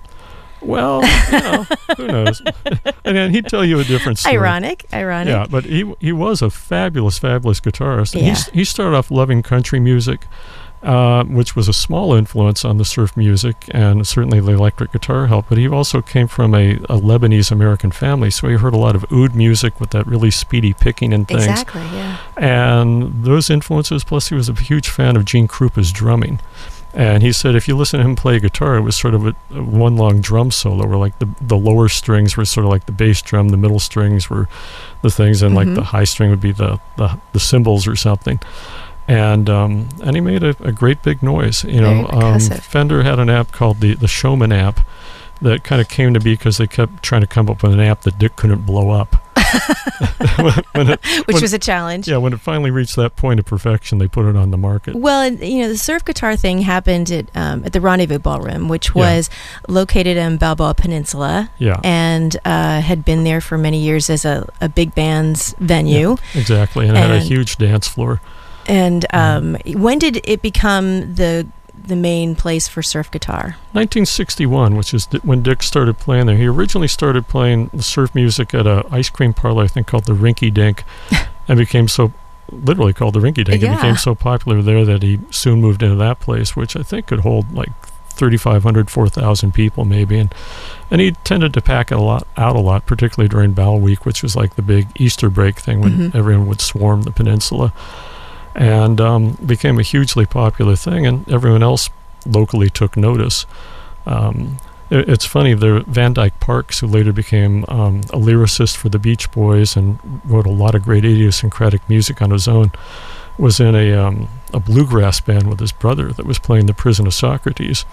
Well, 0.63 1.04
you 1.32 1.39
know, 1.39 1.65
who 1.97 2.08
knows? 2.08 2.41
and 3.04 3.17
then 3.17 3.32
he'd 3.32 3.47
tell 3.47 3.65
you 3.65 3.80
a 3.80 3.84
different 3.84 4.19
story. 4.19 4.36
Ironic. 4.36 4.86
Ironic. 4.93 5.32
Yeah, 5.32 5.45
but 5.49 5.65
he 5.65 5.93
he 5.99 6.12
was 6.12 6.41
a 6.41 6.49
fabulous, 6.49 7.19
fabulous 7.19 7.60
guitarist. 7.60 8.15
Yeah. 8.15 8.30
he's, 8.30 8.47
he 8.49 8.63
started 8.63 8.95
off 8.95 9.12
loving 9.12 9.43
country 9.43 9.80
music, 9.80 10.26
uh, 10.84 11.23
which 11.26 11.56
was 11.56 11.67
a 11.67 11.73
small 11.73 12.13
influence 12.13 12.65
on 12.65 12.78
the 12.78 12.86
surf 12.86 13.15
music, 13.15 13.56
and 13.71 14.06
certainly 14.06 14.39
the 14.39 14.52
electric 14.52 14.91
guitar 14.91 15.28
helped. 15.28 15.49
But 15.49 15.58
he 15.58 15.67
also 15.67 16.02
came 16.02 16.28
from 16.28 16.54
a, 16.54 16.73
a 16.73 16.99
Lebanese 16.99 17.52
American 17.52 17.91
family, 17.91 18.30
so 18.30 18.47
he 18.47 18.56
heard 18.56 18.73
a 18.73 18.78
lot 18.78 18.95
of 18.95 19.06
oud 19.12 19.36
music 19.36 19.80
with 19.80 19.91
that 19.91 20.06
really 20.08 20.32
speedy 20.32 20.73
picking 20.73 21.13
and 21.13 21.28
things. 21.28 21.45
Exactly. 21.45 21.82
Yeah. 21.93 22.17
And 22.38 23.23
those 23.23 23.49
influences, 23.49 24.04
plus 24.04 24.30
he 24.30 24.36
was 24.36 24.49
a 24.49 24.54
huge 24.54 24.89
fan 24.89 25.15
of 25.15 25.26
Gene 25.26 25.47
Krupa's 25.47 25.91
drumming. 25.91 26.39
And 26.96 27.24
he 27.24 27.32
said 27.32 27.56
if 27.56 27.68
you 27.68 27.76
listen 27.76 28.00
to 28.00 28.06
him 28.06 28.16
play 28.16 28.40
guitar, 28.40 28.76
it 28.76 28.82
was 28.82 28.96
sort 28.96 29.16
of 29.16 29.26
a, 29.26 29.36
a 29.52 29.64
one 29.64 29.96
long 29.98 30.22
drum 30.22 30.52
solo 30.52 30.86
where 30.86 30.98
like 30.98 31.18
the, 31.20 31.28
the 31.42 31.58
lower 31.58 31.90
strings 31.90 32.38
were 32.38 32.46
sort 32.46 32.66
of 32.66 32.70
like 32.72 32.86
the 32.86 32.92
bass 32.92 33.22
drum, 33.22 33.50
the 33.50 33.58
middle 33.58 33.80
strings 33.80 34.30
were 34.30 34.48
the 35.02 35.10
things, 35.10 35.42
and 35.42 35.54
Mhm. 35.54 35.56
like 35.56 35.74
the 35.74 35.84
high 35.86 36.04
string 36.04 36.30
would 36.30 36.40
be 36.42 36.52
the, 36.52 36.80
the, 36.98 37.20
the 37.32 37.40
cymbals 37.40 37.88
or 37.88 37.96
something. 37.96 38.40
And 39.08 39.50
um, 39.50 39.90
and 40.04 40.16
he 40.16 40.22
made 40.22 40.44
a, 40.44 40.56
a 40.64 40.72
great 40.72 41.02
big 41.04 41.22
noise. 41.24 41.64
You 41.64 41.82
know, 41.82 42.08
um. 42.12 42.40
Fender 42.62 43.04
had 43.04 43.20
an 43.20 43.30
amp 43.30 43.52
called 43.52 43.80
the, 43.82 43.96
the 43.96 44.08
Showman 44.08 44.52
amp 44.54 44.80
that 45.42 45.64
kind 45.64 45.82
of 45.82 45.90
came 45.90 46.14
to 46.14 46.20
be 46.22 46.34
because 46.36 46.58
they 46.58 46.68
kept 46.68 47.04
trying 47.04 47.22
to 47.22 47.28
come 47.28 47.50
up 47.50 47.64
with 47.64 47.74
an 47.74 47.80
amp 47.82 48.02
that 48.02 48.18
Dick 48.20 48.36
couldn't 48.38 48.66
blow 48.66 48.92
up. 48.92 49.16
when, 50.74 50.89
it, 50.89 51.00
Which 51.28 51.36
When- 51.36 51.41
was 51.41 51.54
a 51.54 51.60
challenge. 51.60 52.08
yeah, 52.08 52.17
when 52.17 52.34
it 52.34 52.39
finally 52.39 52.72
reached 52.72 52.96
that 52.96 53.15
point 53.15 53.39
of 53.39 53.46
perfection, 53.46 53.98
they 53.98 54.08
put 54.08 54.26
it 54.28 54.36
on 54.36 54.52
the 54.52 54.58
market. 54.58 54.96
Well, 54.96 55.22
and, 55.22 55.39
you 55.39 55.62
know, 55.62 55.69
the 55.69 55.78
surf 55.78 56.04
guitar 56.06 56.36
thing 56.36 56.60
happened 56.60 57.12
at 57.12 57.26
um, 57.36 57.65
at 57.65 57.74
the 57.74 57.82
Rendezvous 57.82 58.19
Ballroom, 58.19 58.69
which 58.69 58.89
Yeah. 58.96 59.02
was 59.17 59.30
located 59.67 60.17
in 60.17 60.38
Balboa 60.38 60.74
Peninsula 60.76 61.50
Yeah, 61.60 61.80
and 61.84 62.36
uh, 62.46 62.82
had 62.82 63.06
been 63.06 63.24
there 63.24 63.41
for 63.41 63.58
many 63.58 63.80
years 63.82 64.10
as 64.10 64.26
a, 64.26 64.48
a 64.62 64.69
big 64.69 64.93
band's 64.96 65.54
venue. 65.60 66.17
exactly. 66.34 66.88
And 66.88 66.98
it 66.98 67.02
had 67.02 67.12
a 67.12 67.19
huge 67.19 67.58
dance 67.58 67.88
floor. 67.88 68.22
And 68.67 69.06
um, 69.13 69.56
Mm-hmm. 69.56 69.82
when 69.82 70.00
did 70.00 70.22
it 70.24 70.41
become 70.41 71.15
the 71.15 71.48
the 71.86 71.96
main 71.96 72.36
place 72.36 72.67
for 72.67 72.82
surf 72.82 73.12
guitar? 73.12 73.58
1961, 73.74 74.76
which 74.76 74.93
is 74.93 75.06
when 75.24 75.41
Dick 75.43 75.62
started 75.63 75.98
playing 75.98 76.28
there. 76.28 76.38
He 76.38 76.48
originally 76.48 76.88
started 76.88 77.28
playing 77.28 77.69
the 77.74 77.84
surf 77.84 78.13
music 78.15 78.54
at 78.54 78.65
a 78.67 78.86
ice 78.91 79.10
cream 79.10 79.34
parlor, 79.34 79.63
I 79.63 79.67
think 79.67 79.88
called 79.88 80.06
the 80.06 80.13
Rinky 80.13 80.54
Dink, 80.54 80.84
and 81.48 81.58
became 81.58 81.88
so 81.88 82.13
literally 82.52 82.93
called 82.93 83.13
the 83.15 83.19
Rinky 83.19 83.43
Dink. 83.46 83.63
It 83.63 83.69
became 83.76 83.98
so 83.98 84.15
popular 84.15 84.62
there 84.62 84.86
that 84.86 85.02
he 85.04 85.19
soon 85.32 85.62
moved 85.62 85.82
into 85.84 85.96
that 85.96 86.19
place, 86.19 86.56
which 86.56 86.76
I 86.76 86.84
think 86.84 87.08
could 87.08 87.22
hold 87.22 87.54
like 87.54 87.72
3,500, 88.10 88.91
4,000 88.91 89.54
people 89.54 89.86
maybe. 89.86 90.19
And 90.19 90.34
and 90.91 91.02
he 91.02 91.12
tended 91.24 91.54
to 91.56 91.62
pack 91.62 91.91
it 91.91 91.96
a 91.96 92.02
lot 92.02 92.28
out 92.38 92.56
a 92.56 92.60
lot, 92.60 92.86
particularly 92.86 93.28
during 93.28 93.54
Bal 93.54 93.80
Week, 93.80 94.06
which 94.06 94.22
was 94.22 94.36
like 94.36 94.56
the 94.56 94.62
big 94.62 94.88
Easter 94.96 95.30
break 95.30 95.60
thing 95.60 95.82
when 95.82 96.12
Mhm. 96.12 96.15
everyone 96.15 96.48
would 96.48 96.62
swarm 96.62 97.02
the 97.04 97.12
peninsula, 97.12 97.74
and 98.56 99.02
um, 99.02 99.34
became 99.46 99.80
a 99.80 99.84
hugely 99.84 100.26
popular 100.26 100.76
thing, 100.76 101.06
and 101.06 101.30
everyone 101.32 101.63
else 101.63 101.89
locally 102.26 102.70
took 102.70 102.96
notice. 102.96 103.46
Um, 104.06 104.58
it, 104.89 105.10
it's 105.10 105.26
funny. 105.26 105.54
There, 105.54 105.82
Van 105.82 106.13
Dyke 106.13 106.39
Parks, 106.39 106.80
who 106.80 106.88
later 106.88 107.12
became 107.12 107.66
um, 107.68 108.02
a 108.12 108.18
lyricist 108.18 108.76
for 108.76 108.89
the 108.89 109.00
Beach 109.00 109.32
Boys 109.32 109.76
and 109.76 110.00
wrote 110.24 110.46
a 110.46 110.52
lot 110.52 110.76
of 110.76 110.84
great 110.84 111.06
idiosyncratic 111.06 111.88
music 111.89 112.22
on 112.22 112.32
his 112.32 112.48
own, 112.48 112.72
was 113.38 113.60
in 113.60 113.76
a 113.76 113.94
um, 113.94 114.30
a 114.54 114.60
bluegrass 114.60 115.20
band 115.20 115.50
with 115.50 115.60
his 115.60 115.72
brother 115.72 116.13
that 116.13 116.26
was 116.26 116.38
playing 116.38 116.68
the 116.68 116.74
Prison 116.74 117.08
of 117.08 117.13
Socrates. 117.13 117.86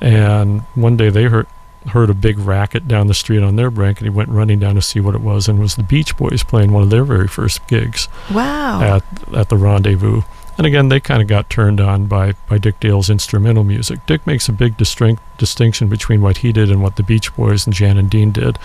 And 0.00 0.62
one 0.74 0.96
day 0.96 1.10
they 1.10 1.24
heard 1.24 1.46
heard 1.88 2.10
a 2.10 2.14
big 2.14 2.38
racket 2.38 2.86
down 2.88 3.06
the 3.06 3.14
street 3.14 3.42
on 3.42 3.56
their 3.56 3.70
break, 3.70 3.98
and 3.98 4.06
he 4.06 4.10
went 4.10 4.28
running 4.28 4.58
down 4.58 4.74
to 4.74 4.82
see 4.82 5.00
what 5.00 5.14
it 5.14 5.20
was, 5.20 5.48
and 5.48 5.58
it 5.58 5.62
was 5.62 5.76
the 5.76 5.82
Beach 5.82 6.16
Boys 6.16 6.42
playing 6.42 6.72
one 6.72 6.82
of 6.82 6.90
their 6.90 7.04
very 7.04 7.28
first 7.28 7.66
gigs 7.66 8.08
Wow. 8.30 8.82
at 8.82 9.04
at 9.34 9.48
the 9.48 9.56
Rendezvous. 9.56 10.22
And 10.58 10.66
again, 10.66 10.88
they 10.88 10.98
kind 10.98 11.22
of 11.22 11.28
got 11.28 11.48
turned 11.48 11.80
on 11.80 12.06
by, 12.06 12.32
by 12.48 12.58
Dick 12.58 12.80
Dale's 12.80 13.08
instrumental 13.08 13.62
music. 13.62 14.04
Dick 14.06 14.26
makes 14.26 14.48
a 14.48 14.52
big 14.52 14.76
distinct, 14.76 15.22
distinction 15.38 15.86
between 15.86 16.20
what 16.20 16.38
he 16.38 16.50
did 16.50 16.68
and 16.68 16.82
what 16.82 16.96
the 16.96 17.04
Beach 17.04 17.32
Boys 17.36 17.64
and 17.64 17.72
Jan 17.72 17.96
and 17.96 18.10
Dean 18.10 18.32
did. 18.32 18.58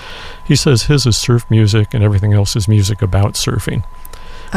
He 0.44 0.56
says 0.56 0.84
his 0.84 1.06
is 1.06 1.16
surf 1.18 1.46
music 1.52 1.94
and 1.94 2.04
everything 2.04 2.34
else 2.34 2.56
is 2.56 2.68
music 2.68 3.04
about 3.04 3.34
surfing, 3.36 3.84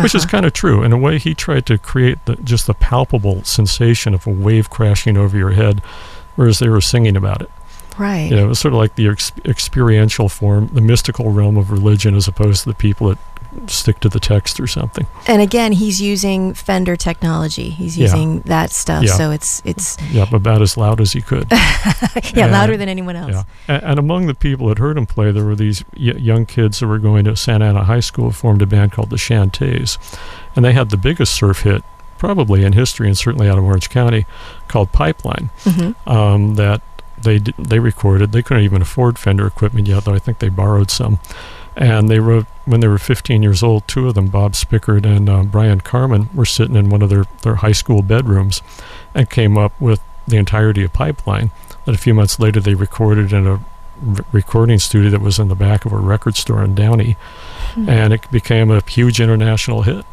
which 0.02 0.14
is 0.14 0.22
Uh-huh. 0.24 0.30
kind 0.30 0.46
of 0.46 0.54
true. 0.54 0.82
In 0.82 0.94
a 0.94 0.96
way, 0.96 1.18
he 1.18 1.34
tried 1.34 1.66
to 1.66 1.76
create 1.76 2.24
the, 2.24 2.36
just 2.36 2.66
the 2.66 2.72
palpable 2.72 3.44
sensation 3.44 4.14
of 4.14 4.26
a 4.26 4.30
wave 4.30 4.70
crashing 4.70 5.18
over 5.18 5.36
your 5.36 5.50
head, 5.52 5.80
whereas 6.36 6.58
they 6.58 6.70
were 6.70 6.80
singing 6.80 7.16
about 7.18 7.42
it. 7.42 7.50
Right. 7.98 8.30
You 8.30 8.36
know, 8.36 8.44
it 8.44 8.48
was 8.48 8.58
sort 8.58 8.74
of 8.74 8.78
like 8.78 8.94
the 8.96 9.08
ex- 9.08 9.32
experiential 9.44 10.28
form, 10.28 10.68
the 10.72 10.80
mystical 10.80 11.30
realm 11.30 11.56
of 11.56 11.70
religion, 11.70 12.14
as 12.14 12.28
opposed 12.28 12.62
to 12.64 12.68
the 12.70 12.74
people 12.74 13.08
that 13.08 13.18
stick 13.70 14.00
to 14.00 14.08
the 14.10 14.20
text 14.20 14.60
or 14.60 14.66
something. 14.66 15.06
And 15.26 15.40
again, 15.40 15.72
he's 15.72 16.00
using 16.02 16.52
Fender 16.52 16.94
technology. 16.94 17.70
He's 17.70 17.96
Yeah. 17.96 18.04
using 18.04 18.40
that 18.40 18.70
stuff, 18.70 19.04
Yeah. 19.04 19.12
so 19.14 19.30
it's 19.30 19.62
it's 19.64 19.96
Yep, 20.12 20.32
about 20.34 20.60
as 20.60 20.76
loud 20.76 21.00
as 21.00 21.12
he 21.12 21.22
could. 21.22 21.46
yeah 21.50 22.44
And- 22.44 22.52
louder 22.52 22.76
than 22.76 22.88
anyone 22.90 23.16
else. 23.16 23.32
Yeah, 23.32 23.42
and, 23.66 23.82
and 23.84 23.98
among 23.98 24.26
the 24.26 24.34
people 24.34 24.68
that 24.68 24.78
heard 24.78 24.98
him 24.98 25.06
play, 25.06 25.30
there 25.32 25.44
were 25.44 25.56
these 25.56 25.84
y- 25.96 26.12
young 26.18 26.44
kids 26.44 26.80
that 26.80 26.86
were 26.86 26.98
going 26.98 27.24
to 27.24 27.34
Santa 27.36 27.64
Ana 27.66 27.84
High 27.84 28.00
School, 28.00 28.30
formed 28.30 28.60
a 28.60 28.66
band 28.66 28.92
called 28.92 29.08
the 29.08 29.16
Chantays, 29.16 29.96
and 30.54 30.62
they 30.64 30.72
had 30.74 30.90
the 30.90 30.98
biggest 30.98 31.32
surf 31.32 31.62
hit 31.62 31.82
probably 32.18 32.62
in 32.64 32.72
history, 32.74 33.06
and 33.08 33.16
certainly 33.16 33.48
out 33.48 33.56
of 33.58 33.64
Orange 33.64 33.88
County, 33.90 34.26
called 34.68 34.92
Pipeline. 34.92 35.48
hmm 35.64 35.92
Um, 36.06 36.54
that 36.56 36.82
they 37.26 37.38
they 37.58 37.78
recorded. 37.78 38.32
They 38.32 38.42
couldn't 38.42 38.62
even 38.64 38.80
afford 38.80 39.18
Fender 39.18 39.46
equipment 39.46 39.86
yet, 39.86 40.04
though 40.04 40.14
I 40.14 40.18
think 40.18 40.38
they 40.38 40.48
borrowed 40.48 40.90
some. 40.90 41.18
And 41.76 42.08
they 42.08 42.20
wrote 42.20 42.46
when 42.64 42.80
they 42.80 42.88
were 42.88 42.96
15 42.96 43.42
years 43.42 43.62
old. 43.62 43.86
Two 43.86 44.08
of 44.08 44.14
them, 44.14 44.28
Bob 44.28 44.54
Spickard 44.54 45.04
and 45.04 45.28
uh, 45.28 45.42
Brian 45.42 45.82
Carman, 45.82 46.30
were 46.34 46.46
sitting 46.46 46.74
in 46.74 46.88
one 46.88 47.02
of 47.02 47.10
their 47.10 47.24
their 47.42 47.56
high 47.56 47.72
school 47.72 48.00
bedrooms, 48.00 48.62
and 49.14 49.28
came 49.28 49.58
up 49.58 49.78
with 49.78 50.00
the 50.26 50.38
entirety 50.38 50.82
of 50.84 50.94
Pipeline. 50.94 51.50
That 51.84 51.94
a 51.94 51.98
few 51.98 52.14
months 52.14 52.40
later 52.40 52.60
they 52.60 52.74
recorded 52.74 53.32
in 53.32 53.46
a 53.46 53.60
recording 54.32 54.78
studio 54.78 55.10
that 55.10 55.20
was 55.20 55.38
in 55.38 55.48
the 55.48 55.54
back 55.54 55.84
of 55.84 55.92
a 55.92 55.96
record 55.98 56.36
store 56.36 56.64
in 56.64 56.74
Downey, 56.74 57.16
Hmm. 57.74 57.88
and 57.88 58.12
it 58.12 58.30
became 58.30 58.70
a 58.70 58.82
huge 58.88 59.20
international 59.20 59.82
hit. 59.82 60.04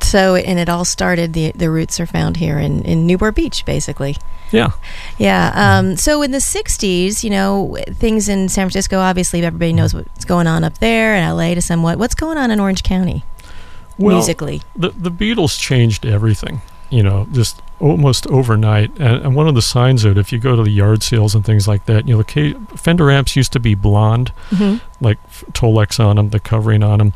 So 0.00 0.36
and 0.36 0.58
it 0.58 0.68
all 0.68 0.84
started. 0.84 1.32
the 1.32 1.52
The 1.52 1.70
roots 1.70 2.00
are 2.00 2.06
found 2.06 2.36
here 2.36 2.58
in 2.58 2.82
in 2.82 3.06
Newport 3.06 3.34
Beach, 3.34 3.64
basically. 3.64 4.16
Yeah, 4.50 4.70
Yeah. 5.18 5.52
Um, 5.54 5.96
so 5.96 6.22
in 6.22 6.30
the 6.30 6.38
'60s, 6.38 7.22
you 7.22 7.30
know, 7.30 7.76
things 7.90 8.28
in 8.28 8.48
San 8.48 8.64
Francisco. 8.64 8.98
Obviously, 8.98 9.44
everybody 9.44 9.72
knows 9.72 9.94
what's 9.94 10.24
going 10.24 10.46
on 10.46 10.64
up 10.64 10.78
there, 10.78 11.14
and 11.14 11.36
LA 11.36 11.54
to 11.54 11.62
somewhat. 11.62 11.98
What's 11.98 12.14
going 12.14 12.38
on 12.38 12.50
in 12.50 12.60
Orange 12.60 12.82
County 12.82 13.24
well, 13.98 14.16
musically? 14.16 14.62
the 14.74 14.90
the 14.90 15.10
Beatles 15.10 15.58
changed 15.58 16.06
everything. 16.06 16.62
You 16.90 17.02
know, 17.02 17.26
just 17.32 17.60
almost 17.80 18.26
overnight. 18.28 18.90
And, 18.98 19.22
and 19.22 19.34
one 19.36 19.46
of 19.46 19.54
the 19.54 19.62
signs 19.62 20.04
of 20.04 20.12
it, 20.12 20.18
if 20.18 20.32
you 20.32 20.38
go 20.38 20.56
to 20.56 20.62
the 20.62 20.70
yard 20.70 21.02
sales 21.02 21.34
and 21.34 21.44
things 21.44 21.68
like 21.68 21.86
that, 21.86 22.08
you 22.08 22.16
know, 22.16 22.22
the 22.22 22.54
Fender 22.76 23.10
amps 23.10 23.36
used 23.36 23.52
to 23.52 23.60
be 23.60 23.74
blonde, 23.74 24.30
hmm 24.50 24.76
like 25.00 25.18
Tolex 25.52 26.04
on 26.04 26.16
them, 26.16 26.30
the 26.30 26.40
covering 26.40 26.82
on 26.82 26.98
them. 26.98 27.12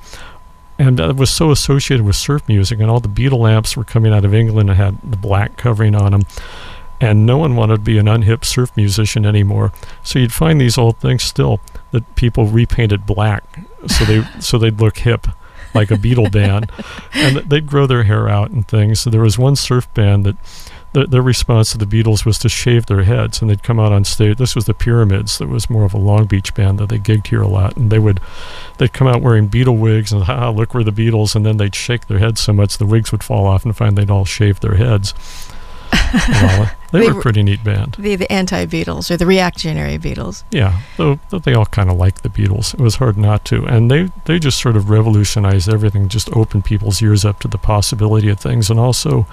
And 0.78 0.98
that 0.98 1.16
was 1.16 1.30
so 1.30 1.50
associated 1.50 2.04
with 2.04 2.16
surf 2.16 2.46
music, 2.48 2.80
and 2.80 2.90
all 2.90 3.00
the 3.00 3.08
Beatle 3.08 3.48
amps 3.50 3.76
were 3.76 3.85
coming 3.85 4.12
out 4.12 4.24
of 4.24 4.35
England 4.35 4.70
and 4.70 4.78
had 4.78 4.98
the 5.02 5.16
black 5.16 5.56
covering 5.56 5.94
on 5.94 6.12
them. 6.12 6.22
And 7.00 7.26
no 7.26 7.37
one 7.37 7.56
wanted 7.56 7.76
to 7.76 7.82
be 7.82 7.98
an 7.98 8.06
unhip 8.06 8.44
surf 8.44 8.70
musician 8.76 9.26
anymore. 9.26 9.72
So 10.02 10.18
you'd 10.18 10.32
find 10.32 10.61
these 10.61 10.78
old 10.78 10.98
things 10.98 11.24
still 11.24 11.61
that 11.90 12.14
people 12.14 12.46
repainted 12.46 13.06
black, 13.06 13.44
so 13.87 14.04
they 14.04 14.22
so 14.40 14.56
they'd 14.58 14.80
look 14.80 14.98
hip, 14.98 15.26
like 15.74 15.90
a 15.90 15.94
Beatle 15.96 16.30
band, 16.30 16.70
and 17.12 17.38
they'd 17.38 17.66
grow 17.66 17.87
their 17.87 18.04
hair 18.04 18.28
out 18.28 18.50
and 18.50 18.66
things. 18.66 19.00
So 19.00 19.11
there 19.11 19.20
was 19.20 19.38
one 19.38 19.56
surf 19.56 19.92
band 19.94 20.24
that 20.24 20.37
their, 20.92 21.07
their 21.07 21.22
response 21.22 21.72
to 21.72 21.78
the 21.78 21.87
Beatles 21.87 22.24
was 22.24 22.38
to 22.40 22.48
shave 22.48 22.87
their 22.87 23.02
heads, 23.02 23.40
and 23.40 23.50
they'd 23.50 23.62
come 23.62 23.81
out 23.81 23.92
on 23.92 24.05
stage. 24.05 24.38
This 24.38 24.55
was 24.55 24.66
the 24.66 24.74
Pyramids. 24.74 25.38
That 25.38 25.48
was 25.48 25.70
more 25.70 25.85
of 25.85 25.94
a 25.94 25.98
Long 25.98 26.26
Beach 26.26 26.55
band 26.55 26.78
that 26.78 26.88
they 26.88 26.98
gigged 26.98 27.28
here 27.28 27.42
a 27.42 27.48
lot, 27.48 27.76
and 27.76 27.90
they 27.90 27.98
would 27.98 28.20
they'd 28.78 28.92
come 28.92 29.09
out 29.09 29.22
wearing 29.22 29.48
Beatle 29.48 29.78
wigs 29.78 30.12
and 30.12 30.24
ha 30.24 30.50
look 30.50 30.74
we're 30.74 30.85
the 30.85 30.92
Beatles, 30.92 31.35
and 31.35 31.44
then 31.44 31.57
they'd 31.57 31.74
shake 31.74 32.07
their 32.07 32.18
heads 32.18 32.40
so 32.40 32.52
much 32.52 32.78
the 32.78 32.87
wigs 32.87 33.12
would 33.12 33.24
fall 33.24 33.46
off, 33.46 33.64
and 33.64 33.76
find 33.76 33.96
they'd 33.96 34.11
all 34.11 34.24
shaved 34.24 34.62
their 34.62 34.76
heads. 34.76 35.14
well, 36.28 36.70
they, 36.92 37.00
They 37.00 37.11
were 37.11 37.18
a 37.18 37.22
pretty 37.22 37.42
neat 37.42 37.64
band. 37.64 37.96
The 37.98 38.16
the 38.16 38.31
anti 38.31 38.66
Beatles 38.66 39.11
or 39.11 39.16
the 39.16 39.26
reactionary 39.26 39.98
Beatles. 39.98 40.44
Yeah, 40.50 40.81
though, 40.96 41.18
though 41.31 41.38
they 41.38 41.55
all 41.55 41.66
kind 41.66 41.90
of 41.90 41.96
liked 41.96 42.22
the 42.22 42.28
Beatles. 42.28 42.74
It 42.74 42.81
was 42.81 42.96
hard 42.96 43.16
not 43.16 43.44
to. 43.46 43.64
And 43.64 43.90
they, 43.90 44.11
they 44.26 44.38
just 44.38 44.61
sort 44.61 44.76
of 44.76 44.90
revolutionized 44.90 45.68
everything, 45.68 46.09
just 46.09 46.35
opened 46.35 46.64
people's 46.64 47.00
ears 47.02 47.24
up 47.24 47.40
to 47.40 47.48
the 47.48 47.59
possibility 47.59 48.28
of 48.28 48.40
things. 48.40 48.70
And 48.70 48.78
also, 48.78 49.26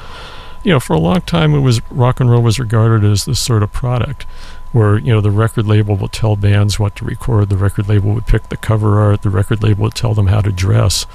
you 0.63 0.72
know, 0.72 0.80
for 0.80 0.93
a 0.93 1.00
long 1.00 1.22
time, 1.22 1.54
it 1.54 1.60
was 1.60 1.82
rock 1.91 2.19
and 2.19 2.30
roll 2.30 2.41
was 2.41 2.60
regarded 2.60 3.10
as 3.10 3.26
this 3.26 3.39
sort 3.39 3.63
of 3.63 3.72
product 3.72 4.24
where, 4.72 5.00
you 5.00 5.12
know, 5.12 5.22
the 5.22 5.32
record 5.32 5.65
label 5.65 5.95
would 5.95 6.12
tell 6.12 6.36
bands 6.36 6.80
what 6.80 6.95
to 6.95 7.06
record, 7.06 7.50
the 7.50 7.58
record 7.58 7.89
label 7.89 8.13
would 8.13 8.28
pick 8.28 8.50
the 8.50 8.58
cover 8.58 9.00
art, 9.00 9.24
the 9.24 9.30
record 9.30 9.63
label 9.63 9.84
would 9.84 9.95
tell 9.95 10.13
them 10.13 10.28
how 10.28 10.41
to 10.41 10.52
dress. 10.52 11.06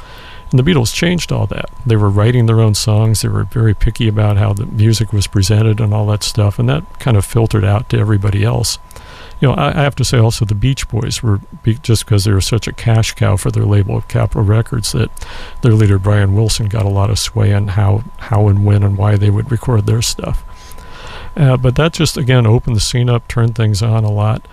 And 0.51 0.59
the 0.59 0.71
Beatles 0.71 0.95
changed 0.95 1.33
all 1.33 1.47
that. 1.49 1.71
They 1.85 1.97
were 1.97 2.11
writing 2.11 2.47
their 2.47 2.61
own 2.61 2.75
songs. 2.75 3.23
They 3.23 3.29
were 3.29 3.45
very 3.45 3.75
picky 3.75 4.09
about 4.09 4.37
how 4.37 4.53
the 4.53 4.67
music 4.67 5.13
was 5.13 5.27
presented 5.27 5.81
and 5.81 5.93
all 5.93 6.07
that 6.07 6.23
stuff. 6.23 6.59
And 6.59 6.69
that 6.69 7.01
kind 7.01 7.17
of 7.17 7.25
filtered 7.25 7.65
out 7.65 7.89
to 7.91 7.99
everybody 7.99 8.45
else. 8.45 8.79
You 9.45 9.51
know, 9.51 9.57
I, 9.57 9.79
I 9.79 9.83
have 9.83 9.95
to 9.97 10.07
say 10.07 10.17
also 10.17 10.47
the 10.47 10.55
Beach 10.55 10.89
Boys 10.89 11.23
were 11.23 11.39
be, 11.63 11.75
just 11.75 12.07
because 12.07 12.25
they 12.25 12.33
were 12.33 12.41
such 12.41 12.67
a 12.67 12.73
cash 12.73 13.13
cow 13.13 13.37
for 13.37 13.51
their 13.51 13.67
label 13.67 13.95
of 13.95 14.09
Capitol 14.09 14.43
Records 14.43 14.93
that 14.93 15.11
their 15.61 15.75
leader 15.75 15.99
Brian 15.99 16.35
Wilson 16.35 16.67
got 16.67 16.87
a 16.87 16.89
lot 16.89 17.11
of 17.11 17.19
sway 17.19 17.53
on 17.53 17.69
how 17.69 18.05
how 18.17 18.49
and 18.49 18.65
when 18.65 18.83
and 18.83 18.97
why 18.97 19.17
they 19.17 19.29
would 19.29 19.51
record 19.51 19.85
their 19.85 20.01
stuff. 20.01 20.43
Uh, 21.37 21.59
but 21.59 21.77
that 21.77 21.93
just 21.93 22.17
again 22.17 22.47
opened 22.47 22.75
the 22.75 22.81
scene 22.81 23.11
up, 23.11 23.29
turned 23.29 23.55
things 23.55 23.83
on 23.83 24.03
a 24.03 24.11
lot, 24.11 24.49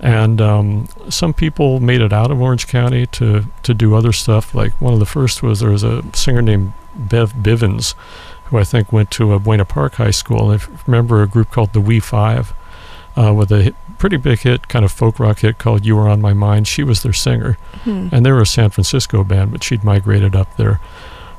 and 0.00 0.40
um, 0.40 0.88
some 1.08 1.32
people 1.32 1.78
made 1.78 2.00
it 2.00 2.12
out 2.12 2.32
of 2.32 2.42
Orange 2.42 2.66
County 2.66 3.06
to 3.06 3.44
to 3.62 3.72
do 3.72 3.94
other 3.94 4.12
stuff. 4.12 4.56
Like 4.56 4.72
one 4.80 4.92
of 4.92 4.98
the 4.98 5.06
first 5.06 5.44
was 5.44 5.60
there 5.60 5.70
was 5.70 5.84
a 5.84 6.02
singer 6.14 6.42
named 6.42 6.72
Bev 6.96 7.32
Bivens, 7.34 7.94
who 8.46 8.58
I 8.58 8.64
think 8.64 8.92
went 8.92 9.12
to 9.12 9.34
a 9.34 9.38
Buena 9.38 9.64
Park 9.64 9.94
High 9.94 10.10
School. 10.10 10.50
I 10.50 10.58
remember 10.84 11.22
a 11.22 11.28
group 11.28 11.52
called 11.52 11.74
the 11.74 11.80
We 11.80 12.00
Five, 12.00 12.52
uh, 13.16 13.32
with 13.32 13.52
a 13.52 13.72
pretty 14.02 14.16
big 14.16 14.40
hit, 14.40 14.66
kind 14.66 14.84
of 14.84 14.90
folk 14.90 15.20
rock 15.20 15.38
hit 15.38 15.58
called 15.58 15.86
"You 15.86 15.94
Were 15.94 16.08
on 16.08 16.20
My 16.20 16.32
Mind." 16.34 16.66
She 16.66 16.82
was 16.82 17.02
their 17.04 17.12
singer, 17.12 17.56
Hmm. 17.84 18.08
and 18.10 18.26
they 18.26 18.32
were 18.32 18.40
a 18.42 18.46
San 18.46 18.70
Francisco 18.70 19.22
band, 19.22 19.52
but 19.52 19.62
she'd 19.62 19.84
migrated 19.84 20.34
up 20.34 20.56
there. 20.56 20.80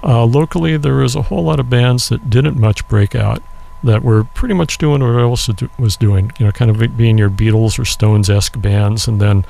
Uh, 0.02 0.24
locally, 0.24 0.78
there 0.78 0.96
was 0.96 1.14
a 1.16 1.24
whole 1.24 1.44
lot 1.44 1.60
of 1.60 1.70
bands 1.70 2.08
that 2.10 2.30
didn't 2.30 2.58
much 2.58 2.88
break 2.88 3.16
out 3.16 3.42
that 3.84 4.02
were 4.02 4.24
pretty 4.24 4.54
much 4.54 4.78
doing 4.78 5.02
what 5.04 5.20
else 5.22 5.48
do- 5.48 5.70
was 5.78 5.98
doing, 5.98 6.32
you 6.40 6.46
know, 6.46 6.52
kind 6.54 6.72
of 6.72 6.96
being 6.96 7.18
your 7.18 7.30
Beatles 7.30 7.78
or 7.78 7.84
Stones 7.84 8.30
esque 8.30 8.60
bands, 8.62 9.10
and 9.10 9.20
then 9.20 9.44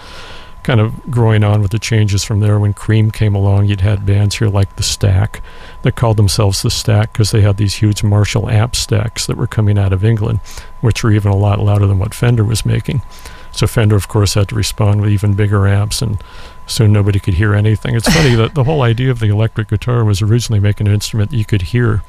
kind 0.63 0.79
of 0.79 1.11
growing 1.11 1.43
on 1.43 1.61
with 1.61 1.71
the 1.71 1.79
changes 1.79 2.23
from 2.23 2.39
there. 2.39 2.57
When 2.59 2.73
Cream 2.73 3.11
came 3.11 3.35
along, 3.35 3.65
you'd 3.65 3.81
had 3.81 4.05
bands 4.05 4.37
here 4.37 4.47
like 4.47 4.75
The 4.75 4.83
Stack 4.83 5.41
that 5.81 5.95
called 5.95 6.17
themselves 6.17 6.61
The 6.61 6.71
Stack 6.71 7.13
because 7.13 7.31
they 7.31 7.41
had 7.41 7.57
these 7.57 7.75
huge 7.75 8.03
Marshall 8.03 8.49
amp 8.49 8.75
stacks 8.75 9.27
that 9.27 9.37
were 9.37 9.47
coming 9.47 9.77
out 9.77 9.93
of 9.93 10.03
England, 10.03 10.39
which 10.81 11.03
were 11.03 11.11
even 11.11 11.31
a 11.31 11.37
lot 11.37 11.59
louder 11.59 11.85
than 11.85 11.99
what 11.99 12.13
Fender 12.13 12.43
was 12.43 12.65
making. 12.65 13.01
So 13.51 13.67
Fender, 13.67 13.95
of 13.95 14.07
course, 14.07 14.33
had 14.33 14.49
to 14.49 14.55
respond 14.55 15.01
with 15.01 15.11
even 15.11 15.35
bigger 15.35 15.67
amps, 15.67 16.01
and 16.01 16.21
soon 16.65 16.91
nobody 16.91 17.19
could 17.19 17.35
hear 17.35 17.53
anything. 17.53 17.95
It's 17.95 18.11
funny 18.11 18.35
that 18.35 18.55
the 18.55 18.63
whole 18.63 18.81
idea 18.81 19.11
of 19.11 19.19
the 19.19 19.27
electric 19.27 19.67
guitar 19.67 20.03
was 20.03 20.21
originally 20.21 20.59
making 20.59 20.87
an 20.87 20.93
instrument 20.93 21.29
that 21.29 21.37
you 21.37 21.45
could 21.45 21.61
hear, 21.61 22.01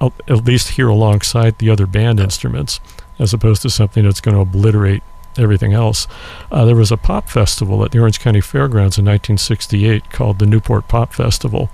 at 0.00 0.12
at 0.26 0.44
least 0.44 0.70
hear 0.70 0.88
alongside 0.88 1.58
the 1.58 1.70
other 1.70 1.86
band 1.86 2.18
instruments, 2.18 2.80
as 3.20 3.32
opposed 3.32 3.62
to 3.62 3.70
something 3.70 4.04
that's 4.04 4.20
going 4.20 4.34
to 4.34 4.40
obliterate 4.40 5.04
everything 5.38 5.72
else. 5.72 6.06
Uh, 6.50 6.64
there 6.64 6.76
was 6.76 6.92
a 6.92 6.96
pop 6.96 7.28
festival 7.28 7.84
at 7.84 7.92
the 7.92 7.98
Orange 7.98 8.20
County 8.20 8.40
Fairgrounds 8.40 8.98
in 8.98 9.04
1968 9.04 10.10
called 10.10 10.38
the 10.38 10.46
Newport 10.46 10.88
Pop 10.88 11.12
Festival. 11.12 11.70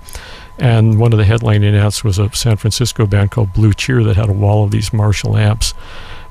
And 0.57 0.99
one 0.99 1.11
of 1.11 1.17
the 1.17 1.25
headlining 1.25 1.79
acts 1.79 2.03
was 2.03 2.19
a 2.19 2.31
San 2.33 2.57
Francisco 2.57 3.05
band 3.05 3.31
called 3.31 3.53
Blue 3.53 3.73
Cheer 3.73 4.03
that 4.03 4.15
had 4.15 4.29
a 4.29 4.33
wall 4.33 4.63
of 4.63 4.71
these 4.71 4.93
Marshall 4.93 5.37
amps. 5.37 5.73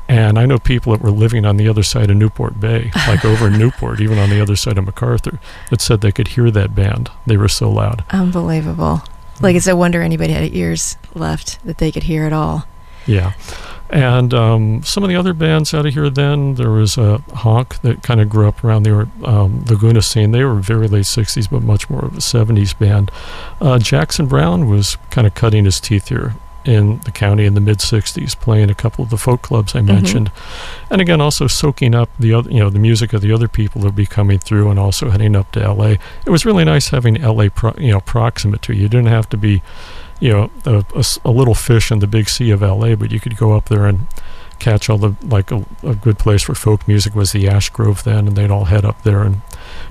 And 0.09 0.39
I 0.39 0.47
know 0.47 0.59
people 0.59 0.93
that 0.93 1.03
were 1.03 1.13
living 1.13 1.45
on 1.45 1.57
the 1.57 1.69
other 1.69 1.85
side 1.85 2.11
of 2.11 2.17
Newport 2.17 2.59
Bay, 2.59 2.91
like 3.09 3.25
over 3.25 3.47
in 3.47 3.59
Newport, 3.59 4.01
even 4.01 4.19
on 4.19 4.29
the 4.31 4.41
other 4.41 4.57
side 4.57 4.77
of 4.77 4.85
MacArthur, 4.85 5.39
that 5.71 5.81
said 5.81 6.01
they 6.01 6.13
could 6.13 6.29
hear 6.29 6.51
that 6.51 6.75
band. 6.75 7.11
They 7.27 7.37
were 7.37 7.49
so 7.49 7.71
loud. 7.71 8.05
Unbelievable. 8.11 9.03
Like 9.41 9.57
it's 9.57 9.67
a 9.67 9.77
wonder 9.77 10.03
anybody 10.03 10.33
had 10.33 10.55
ears 10.55 10.97
left 11.15 11.65
that 11.65 11.79
they 11.79 11.91
could 11.91 12.03
hear 12.03 12.25
at 12.25 12.33
all. 12.33 12.67
Yeah. 13.07 13.33
And 13.93 14.33
um, 14.33 14.83
some 14.85 15.03
of 15.03 15.09
the 15.09 15.17
other 15.17 15.33
bands 15.33 15.75
out 15.75 15.85
of 15.85 15.93
here 15.95 16.09
then, 16.09 16.55
there 16.55 16.71
was 16.71 16.97
a 16.97 17.19
Honk 17.35 17.81
that 17.83 18.03
kind 18.03 18.21
of 18.21 18.29
grew 18.29 18.47
up 18.47 18.63
around 18.63 18.85
the 18.85 19.09
um, 19.25 19.65
Laguna 19.69 20.01
scene. 20.01 20.31
They 20.31 20.45
were 20.45 20.55
very 20.55 20.87
late 20.87 21.05
60s, 21.07 21.51
but 21.51 21.63
much 21.63 21.91
more 21.91 22.05
of 22.05 22.15
a 22.15 22.21
70s 22.21 22.79
band. 22.79 23.11
Uh, 23.61 23.79
Jackson 23.81 24.27
Browne 24.27 24.69
was 24.69 24.97
kind 25.11 25.27
of 25.27 25.35
cutting 25.35 25.65
his 25.65 25.81
teeth 25.81 26.09
here 26.09 26.35
in 26.63 26.99
the 27.01 27.11
county 27.11 27.47
in 27.47 27.55
the 27.55 27.61
mid 27.61 27.79
60s 27.79 28.39
playing 28.39 28.69
a 28.69 28.75
couple 28.75 29.03
of 29.03 29.09
the 29.09 29.17
folk 29.17 29.41
clubs 29.41 29.75
I 29.75 29.79
Mm-hmm. 29.79 29.87
mentioned 29.95 30.31
and 30.91 31.01
again 31.01 31.19
also 31.19 31.47
soaking 31.47 31.95
up 31.95 32.11
the 32.19 32.35
other 32.35 32.51
you 32.51 32.59
know 32.61 32.69
the 32.69 32.79
music 32.79 33.15
of 33.15 33.23
the 33.23 33.33
other 33.33 33.49
people 33.49 33.81
that 33.81 33.87
would 33.87 33.97
be 33.97 34.05
coming 34.05 34.39
through 34.39 34.69
and 34.69 34.79
also 34.79 35.09
heading 35.09 35.35
up 35.35 35.51
to 35.53 35.61
LA 35.73 35.95
it 36.27 36.29
was 36.29 36.45
really 36.45 36.65
nice 36.65 36.91
having 36.91 37.15
LA 37.15 37.49
pro, 37.49 37.73
you 37.79 37.91
know 37.91 38.01
proximate 38.01 38.61
to 38.61 38.75
you 38.75 38.83
you 38.83 38.89
didn't 38.91 39.07
have 39.07 39.27
to 39.31 39.39
be 39.39 39.63
you 40.21 40.31
know 40.31 40.51
a 41.25 41.31
little 41.31 41.55
fish 41.55 41.91
in 41.91 41.99
the 42.01 42.07
big 42.07 42.29
sea 42.29 42.51
of 42.51 42.61
LA 42.63 42.95
but 42.95 43.11
you 43.11 43.19
could 43.21 43.37
go 43.37 43.53
up 43.55 43.69
there 43.69 43.87
and 43.87 44.07
catch 44.59 44.91
all 44.91 44.99
the 44.99 45.15
like 45.27 45.51
a, 45.51 45.65
a 45.83 45.95
good 45.95 46.19
place 46.19 46.43
for 46.43 46.55
folk 46.55 46.87
music 46.87 47.15
was 47.15 47.33
the 47.33 47.49
Ash 47.49 47.71
Grove 47.71 48.05
then 48.05 48.29
and 48.29 48.37
they'd 48.37 48.51
all 48.51 48.67
head 48.67 48.85
up 48.85 49.03
there 49.05 49.23
and 49.23 49.41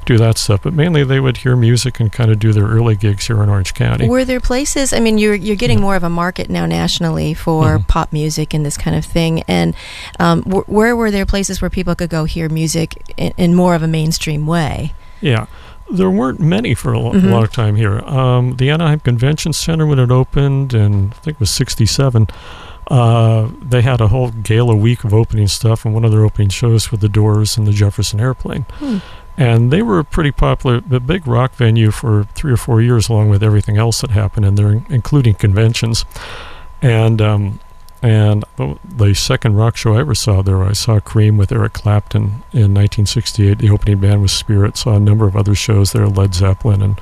do 0.05 0.15
that 0.19 0.37
stuff 0.37 0.61
but 0.61 0.73
mainly 0.73 1.03
they 1.03 1.19
would 1.19 1.37
hear 1.37 1.55
music 1.55 1.99
and 1.99 2.11
kind 2.11 2.29
of 2.29 2.37
do 2.37 2.53
their 2.53 2.65
early 2.67 2.95
gigs 2.95 3.25
here 3.25 3.41
in 3.41 3.49
Orange 3.49 3.73
County 3.73 4.07
Were 4.07 4.23
there 4.23 4.39
places? 4.39 4.93
I 4.93 4.99
mean, 4.99 5.17
you're 5.17 5.33
you're 5.33 5.55
getting 5.55 5.81
more 5.81 5.95
of 5.95 6.03
a 6.03 6.09
market 6.09 6.51
now 6.51 6.67
nationally 6.67 7.33
for 7.33 7.79
Mhm. 7.79 7.87
pop 7.87 8.13
music 8.13 8.53
and 8.53 8.63
this 8.63 8.77
kind 8.77 8.95
of 8.95 9.03
thing. 9.05 9.41
And 9.47 9.73
um, 10.19 10.43
wh- 10.43 10.69
where 10.69 10.95
were 10.95 11.09
there 11.09 11.25
places 11.25 11.61
where 11.63 11.69
people 11.71 11.95
could 11.95 12.11
go 12.11 12.25
hear 12.25 12.47
music 12.49 12.95
in, 13.17 13.33
in 13.37 13.55
more 13.55 13.73
of 13.73 13.81
a 13.81 13.87
mainstream 13.87 14.45
way? 14.45 14.93
Yeah. 15.21 15.47
There 15.91 16.09
weren't 16.09 16.39
many 16.39 16.73
for 16.75 16.93
a 16.93 16.99
lo- 16.99 17.13
Mhm. 17.13 17.31
long 17.31 17.47
time 17.47 17.75
here. 17.75 17.99
Um, 18.05 18.55
the 18.57 18.69
Anaheim 18.69 18.99
Convention 18.99 19.53
Center, 19.53 19.85
when 19.87 19.97
it 19.99 20.11
opened, 20.11 20.73
and 20.73 21.11
I 21.13 21.15
think 21.23 21.35
it 21.35 21.39
was 21.39 21.49
67, 21.49 22.27
uh, 22.91 23.47
they 23.61 23.81
had 23.81 23.99
a 24.01 24.07
whole 24.07 24.29
gala 24.29 24.75
week 24.75 25.03
of 25.03 25.13
opening 25.13 25.47
stuff, 25.47 25.85
and 25.85 25.93
one 25.93 26.05
of 26.05 26.11
their 26.11 26.23
opening 26.25 26.49
shows 26.49 26.91
with 26.91 27.01
the 27.01 27.09
Doors 27.09 27.57
and 27.57 27.65
the 27.67 27.71
Jefferson 27.71 28.19
Airplane. 28.19 28.65
Hmm. 28.79 28.97
And 29.37 29.71
they 29.71 29.81
were 29.81 29.99
a 29.99 30.03
pretty 30.03 30.31
popular, 30.31 30.81
a 30.91 30.99
big 30.99 31.25
rock 31.25 31.55
venue 31.55 31.91
for 31.91 32.27
three 32.35 32.51
or 32.51 32.57
four 32.57 32.81
years, 32.81 33.07
along 33.09 33.29
with 33.29 33.41
everything 33.41 33.77
else 33.77 34.01
that 34.01 34.11
happened 34.11 34.45
in 34.45 34.55
there, 34.55 34.81
including 34.89 35.35
conventions. 35.35 36.03
And 36.81 37.21
um, 37.21 37.59
and 38.01 38.45
the, 38.57 39.13
second 39.13 39.55
rock 39.55 39.75
show 39.75 39.95
I 39.95 39.99
ever 39.99 40.15
saw 40.15 40.41
there, 40.41 40.63
I 40.63 40.71
saw 40.71 40.99
Cream 40.99 41.37
with 41.37 41.51
Eric 41.51 41.73
Clapton 41.73 42.21
in 42.53 42.73
1968. 42.73 43.57
The 43.57 43.69
opening 43.69 43.99
band 43.99 44.21
was 44.21 44.31
Spirit. 44.31 44.77
Saw 44.77 44.95
a 44.95 44.99
number 44.99 45.27
of 45.27 45.35
other 45.35 45.53
shows 45.53 45.91
there, 45.91 46.07
Led 46.07 46.33
Zeppelin, 46.33 46.81
and 46.81 46.99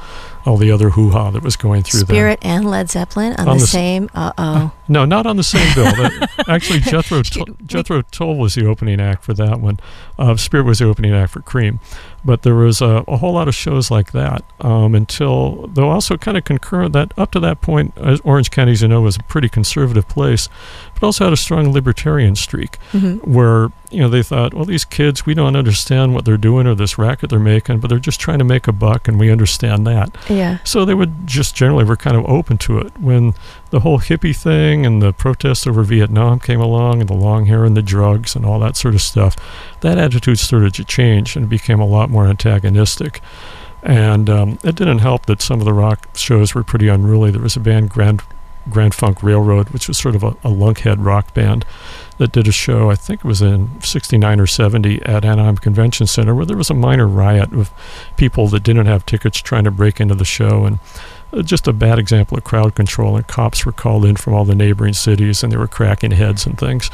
all 0.48 0.58
the 0.58 0.72
other 0.72 0.92
hoo 0.92 1.12
ha 1.12 1.30
that 1.32 1.44
was 1.44 1.56
going 1.56 1.84
through 1.84 2.02
there. 2.02 2.16
Spirit 2.16 2.40
and 2.42 2.70
Led 2.70 2.90
Zeppelin 2.90 3.34
on, 3.34 3.48
On 3.48 3.58
the 3.58 3.62
the 3.62 3.68
same. 3.68 4.10
Uh 4.16 4.32
oh. 4.38 4.72
No, 4.90 5.04
not 5.04 5.26
on 5.26 5.36
the 5.36 5.44
same 5.44 5.76
bill. 5.76 5.92
Actually, 6.48 6.80
Jethro 6.80 7.22
Tull, 7.22 7.46
Jethro 7.66 8.04
Tull 8.04 8.38
was 8.38 8.56
the 8.56 8.66
opening 8.66 9.02
act 9.02 9.26
for 9.26 9.34
that 9.34 9.60
one. 9.60 9.82
Uh, 10.18 10.38
Spirit 10.38 10.64
was 10.64 10.80
the 10.80 10.86
opening 10.86 11.14
act 11.14 11.34
for 11.34 11.42
Cream, 11.42 11.82
but 12.26 12.42
there 12.42 12.56
was 12.56 12.82
a, 12.82 13.04
a 13.08 13.18
whole 13.18 13.34
lot 13.34 13.48
of 13.48 13.56
shows 13.56 13.90
like 13.90 14.12
that 14.12 14.44
um, 14.62 14.96
until, 14.96 15.68
though, 15.68 15.90
also 15.90 16.18
kind 16.18 16.38
of 16.38 16.44
concurrent 16.44 16.94
that 16.94 17.14
up 17.18 17.32
to 17.32 17.40
that 17.40 17.62
point, 17.62 17.94
as 17.98 18.20
Orange 18.22 18.52
County, 18.52 18.74
as 18.74 18.82
you 18.82 18.88
know, 18.88 19.02
was 19.02 19.18
a 19.18 19.24
pretty 19.24 19.50
conservative 19.50 20.08
place, 20.08 20.50
but 20.94 21.04
also 21.04 21.24
had 21.26 21.34
a 21.34 21.38
strong 21.38 21.72
libertarian 21.72 22.36
streak 22.36 22.78
hmm 22.92 23.18
where 23.18 23.70
you 23.90 24.00
know 24.00 24.10
they 24.10 24.24
thought, 24.24 24.54
well, 24.54 24.66
these 24.66 24.86
kids, 24.86 25.26
we 25.26 25.34
don't 25.34 25.56
understand 25.56 26.14
what 26.14 26.26
they're 26.26 26.38
doing 26.38 26.68
or 26.68 26.76
this 26.76 26.98
racket 26.98 27.30
they're 27.30 27.40
making, 27.40 27.80
but 27.80 27.88
they're 27.88 28.00
just 28.00 28.20
trying 28.20 28.40
to 28.40 28.46
make 28.46 28.68
a 28.68 28.72
buck, 28.72 29.08
and 29.08 29.20
we 29.20 29.32
understand 29.32 29.88
that. 29.88 30.16
Yeah. 30.30 30.58
So 30.64 30.86
they 30.86 30.94
would 30.94 31.26
just 31.28 31.56
generally 31.56 31.84
were 31.84 31.96
kind 31.98 32.18
of 32.18 32.26
open 32.26 32.58
to 32.60 32.80
it. 32.80 32.98
When 33.00 33.34
the 33.70 33.82
whole 33.82 34.00
hippie 34.00 34.36
thing 34.36 34.86
and 34.86 35.02
the 35.02 35.14
protests 35.14 35.68
over 35.68 35.84
Vietnam 35.84 36.40
came 36.40 36.62
along, 36.62 37.02
and 37.02 37.10
the 37.10 37.14
long 37.14 37.46
hair 37.46 37.66
and 37.66 37.76
the 37.76 37.82
drugs 37.82 38.36
and 38.36 38.46
all 38.46 38.60
that 38.60 38.76
sort 38.76 38.96
of 38.96 39.02
stuff, 39.02 39.36
that 39.82 39.98
attitude 39.98 40.40
started 40.40 40.74
to 40.76 40.84
change 40.84 41.36
and 41.36 41.50
became 41.50 41.80
a 41.80 41.86
lot 41.86 42.10
more 42.10 42.28
antagonistic. 42.28 43.22
And 43.84 44.30
um, 44.30 44.60
it 44.64 44.76
didn't 44.76 45.00
help 45.00 45.28
that 45.28 45.42
some 45.42 45.60
of 45.60 45.66
the 45.66 45.74
rock 45.74 46.08
shows 46.16 46.56
were 46.56 46.64
pretty 46.64 46.88
unruly. 46.88 47.32
There 47.32 47.42
was 47.42 47.56
a 47.56 47.60
band, 47.60 47.90
Grand 47.90 48.22
Grand 48.70 48.94
Funk 48.94 49.24
Railroad, 49.24 49.70
which 49.70 49.88
was 49.88 49.98
sort 49.98 50.16
of 50.16 50.24
a, 50.24 50.30
a 50.44 50.52
lunkhead 50.52 51.04
rock 51.04 51.34
band 51.34 51.66
that 52.18 52.32
did 52.32 52.48
a 52.48 52.52
show, 52.52 52.90
I 52.90 52.96
think 52.96 53.22
it 53.22 53.28
was 53.28 53.42
in 53.42 53.82
69 53.82 54.40
or 54.40 54.48
70 54.48 55.02
at 55.04 55.24
Anaheim 55.24 55.58
Convention 55.58 56.08
Center, 56.08 56.34
where 56.34 56.46
there 56.46 56.58
was 56.58 56.70
a 56.70 56.74
minor 56.74 57.08
riot 57.08 57.54
of 57.54 57.72
people 58.18 58.48
that 58.50 58.64
didn't 58.64 58.88
have 58.88 59.06
tickets 59.06 59.40
trying 59.40 59.64
to 59.66 59.72
break 59.72 60.00
into 60.00 60.16
the 60.16 60.26
show. 60.26 60.66
And 60.66 60.80
just 61.44 61.68
a 61.68 61.74
bad 61.74 62.00
example 62.00 62.38
of 62.38 62.44
crowd 62.44 62.76
control. 62.76 63.16
And 63.16 63.28
cops 63.28 63.66
were 63.66 63.72
called 63.72 64.06
in 64.06 64.16
from 64.16 64.34
all 64.34 64.46
the 64.46 64.56
neighboring 64.56 64.94
cities 64.94 65.44
and 65.44 65.52
they 65.52 65.58
were 65.58 65.68
cracking 65.68 66.12
heads 66.12 66.46
and 66.46 66.58
things. 66.58 66.90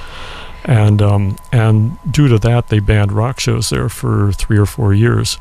And, 0.65 1.02
um, 1.02 1.36
and 1.52 1.98
due 2.10 2.28
to 2.30 2.39
that, 2.39 2.69
they 2.69 2.80
banned 2.80 3.12
rock 3.12 3.39
shows 3.39 3.69
there 3.69 3.89
for 3.89 4.32
three 4.32 4.58
or 4.58 4.65
four 4.65 4.93
years. 4.93 5.38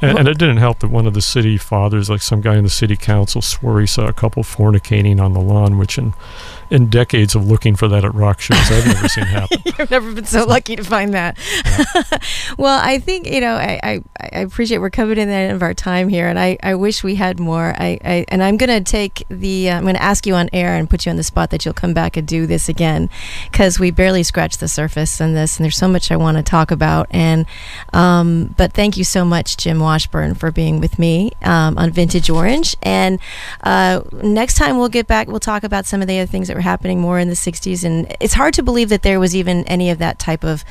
And, 0.00 0.18
and 0.18 0.28
it 0.28 0.38
didn't 0.38 0.58
help 0.58 0.80
that 0.80 0.88
one 0.88 1.06
of 1.06 1.14
the 1.14 1.22
city 1.22 1.56
fathers, 1.56 2.10
like 2.10 2.22
some 2.22 2.40
guy 2.40 2.56
in 2.56 2.64
the 2.64 2.70
city 2.70 2.96
council, 2.96 3.42
swore 3.42 3.80
he 3.80 3.86
saw 3.86 4.06
a 4.06 4.12
couple 4.12 4.42
fornicating 4.42 5.20
on 5.20 5.32
the 5.32 5.40
lawn, 5.40 5.78
which 5.78 5.98
in, 5.98 6.14
in 6.72 6.88
decades 6.88 7.34
of 7.34 7.46
looking 7.46 7.76
for 7.76 7.86
that 7.86 8.02
at 8.02 8.14
rock 8.14 8.40
shows, 8.40 8.58
I've 8.70 8.86
never 8.86 9.06
seen 9.06 9.24
happen. 9.26 9.58
I've 9.78 9.90
never 9.90 10.12
been 10.14 10.24
so 10.24 10.46
lucky 10.46 10.74
to 10.74 10.82
find 10.82 11.12
that. 11.12 11.36
well, 12.58 12.80
I 12.82 12.98
think 12.98 13.26
you 13.26 13.42
know 13.42 13.56
I, 13.56 13.78
I, 13.82 14.02
I 14.18 14.38
appreciate 14.40 14.78
we're 14.78 14.88
coming 14.88 15.18
in 15.18 15.28
the 15.28 15.34
end 15.34 15.52
of 15.52 15.62
our 15.62 15.74
time 15.74 16.08
here, 16.08 16.28
and 16.28 16.38
I, 16.38 16.56
I 16.62 16.74
wish 16.74 17.04
we 17.04 17.16
had 17.16 17.38
more. 17.38 17.74
I, 17.76 17.98
I 18.02 18.24
and 18.28 18.42
I'm 18.42 18.56
gonna 18.56 18.80
take 18.80 19.22
the 19.28 19.68
uh, 19.68 19.76
I'm 19.76 19.84
gonna 19.84 19.98
ask 19.98 20.26
you 20.26 20.34
on 20.34 20.48
air 20.54 20.74
and 20.74 20.88
put 20.88 21.04
you 21.04 21.10
on 21.10 21.16
the 21.16 21.22
spot 21.22 21.50
that 21.50 21.66
you'll 21.66 21.74
come 21.74 21.92
back 21.92 22.16
and 22.16 22.26
do 22.26 22.46
this 22.46 22.70
again 22.70 23.10
because 23.50 23.78
we 23.78 23.90
barely 23.90 24.22
scratched 24.22 24.60
the 24.60 24.68
surface 24.68 25.20
on 25.20 25.34
this, 25.34 25.58
and 25.58 25.64
there's 25.64 25.76
so 25.76 25.88
much 25.88 26.10
I 26.10 26.16
want 26.16 26.38
to 26.38 26.42
talk 26.42 26.70
about. 26.70 27.06
And 27.10 27.44
um, 27.92 28.54
but 28.56 28.72
thank 28.72 28.96
you 28.96 29.04
so 29.04 29.26
much, 29.26 29.58
Jim 29.58 29.78
Washburn, 29.78 30.34
for 30.36 30.50
being 30.50 30.80
with 30.80 30.98
me 30.98 31.32
um, 31.42 31.76
on 31.76 31.90
Vintage 31.90 32.30
Orange. 32.30 32.76
And 32.82 33.18
uh, 33.62 34.00
next 34.22 34.54
time 34.54 34.78
we'll 34.78 34.88
get 34.88 35.06
back, 35.06 35.28
we'll 35.28 35.38
talk 35.38 35.64
about 35.64 35.84
some 35.84 36.00
of 36.00 36.08
the 36.08 36.18
other 36.18 36.26
things 36.26 36.48
that 36.48 36.56
were 36.56 36.61
happening 36.62 37.00
more 37.00 37.18
in 37.18 37.28
the 37.28 37.34
60s. 37.34 37.84
And 37.84 38.14
it's 38.20 38.34
hard 38.34 38.54
to 38.54 38.62
believe 38.62 38.88
that 38.88 39.02
there 39.02 39.20
was 39.20 39.36
even 39.36 39.64
any 39.64 39.90
of 39.90 39.98
that 39.98 40.18
type 40.18 40.44
of 40.44 40.64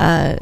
uh, 0.00 0.36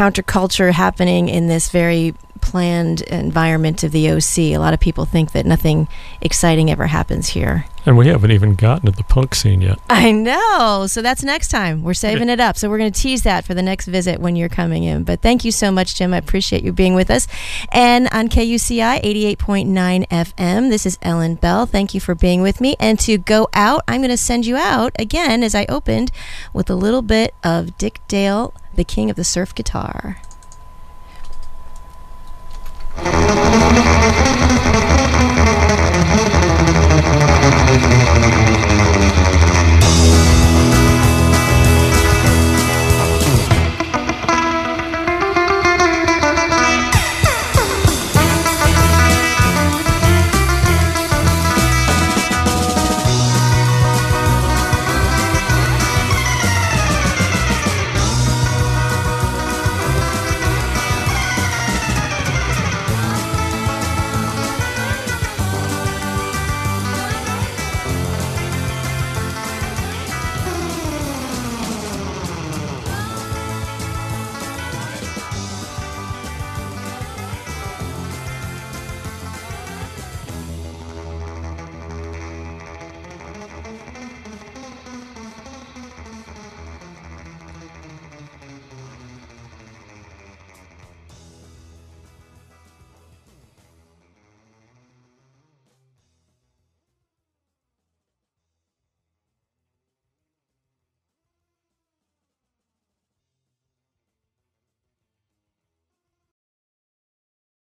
counterculture 0.00 0.72
happening 0.72 1.28
in 1.28 1.46
this 1.46 1.68
very 1.68 2.14
planned 2.40 3.02
environment 3.02 3.84
of 3.84 3.92
the 3.92 4.10
OC. 4.10 4.38
A 4.38 4.56
lot 4.56 4.72
of 4.72 4.80
people 4.80 5.04
think 5.04 5.32
that 5.32 5.44
nothing 5.44 5.88
exciting 6.22 6.70
ever 6.70 6.86
happens 6.86 7.28
here. 7.28 7.66
And 7.84 7.98
we 7.98 8.08
haven't 8.08 8.30
even 8.30 8.54
gotten 8.54 8.86
to 8.86 8.96
the 8.96 9.04
punk 9.04 9.34
scene 9.34 9.60
yet. 9.60 9.78
I 9.90 10.10
know. 10.10 10.86
So 10.86 11.02
that's 11.02 11.22
next 11.22 11.48
time. 11.48 11.82
We're 11.82 11.92
saving 11.92 12.30
it 12.30 12.40
up. 12.40 12.56
So 12.56 12.70
we're 12.70 12.78
going 12.78 12.90
to 12.90 12.98
tease 12.98 13.24
that 13.24 13.44
for 13.44 13.52
the 13.52 13.60
next 13.60 13.88
visit 13.88 14.20
when 14.20 14.36
you're 14.36 14.48
coming 14.48 14.84
in. 14.84 15.04
But 15.04 15.20
thank 15.20 15.44
you 15.44 15.52
so 15.52 15.70
much, 15.70 15.96
Jim. 15.96 16.14
I 16.14 16.16
appreciate 16.16 16.64
you 16.64 16.72
being 16.72 16.94
with 16.94 17.10
us. 17.10 17.26
And 17.70 18.08
on 18.10 18.28
KUCI 18.28 19.02
88.9 19.02 20.08
FM, 20.08 20.70
this 20.70 20.86
is 20.86 20.98
Ellen 21.02 21.34
Bell. 21.34 21.66
Thank 21.66 21.92
you 21.92 22.00
for 22.00 22.14
being 22.14 22.40
with 22.40 22.58
me. 22.62 22.74
And 22.80 22.98
to 23.00 23.18
go 23.18 23.48
out, 23.52 23.82
I'm 23.86 24.00
going 24.00 24.08
to 24.08 24.16
send 24.16 24.46
you 24.46 24.56
out 24.56 24.92
again 24.98 25.42
as 25.42 25.54
I 25.54 25.66
opened 25.68 26.10
with 26.54 26.70
a 26.70 26.74
little 26.74 27.02
bit 27.02 27.34
of 27.44 27.76
Dick 27.76 28.00
Dale, 28.08 28.54
the 28.80 28.84
king 28.84 29.10
of 29.10 29.16
the 29.16 29.24
surf 29.24 29.54
guitar. 29.54 30.22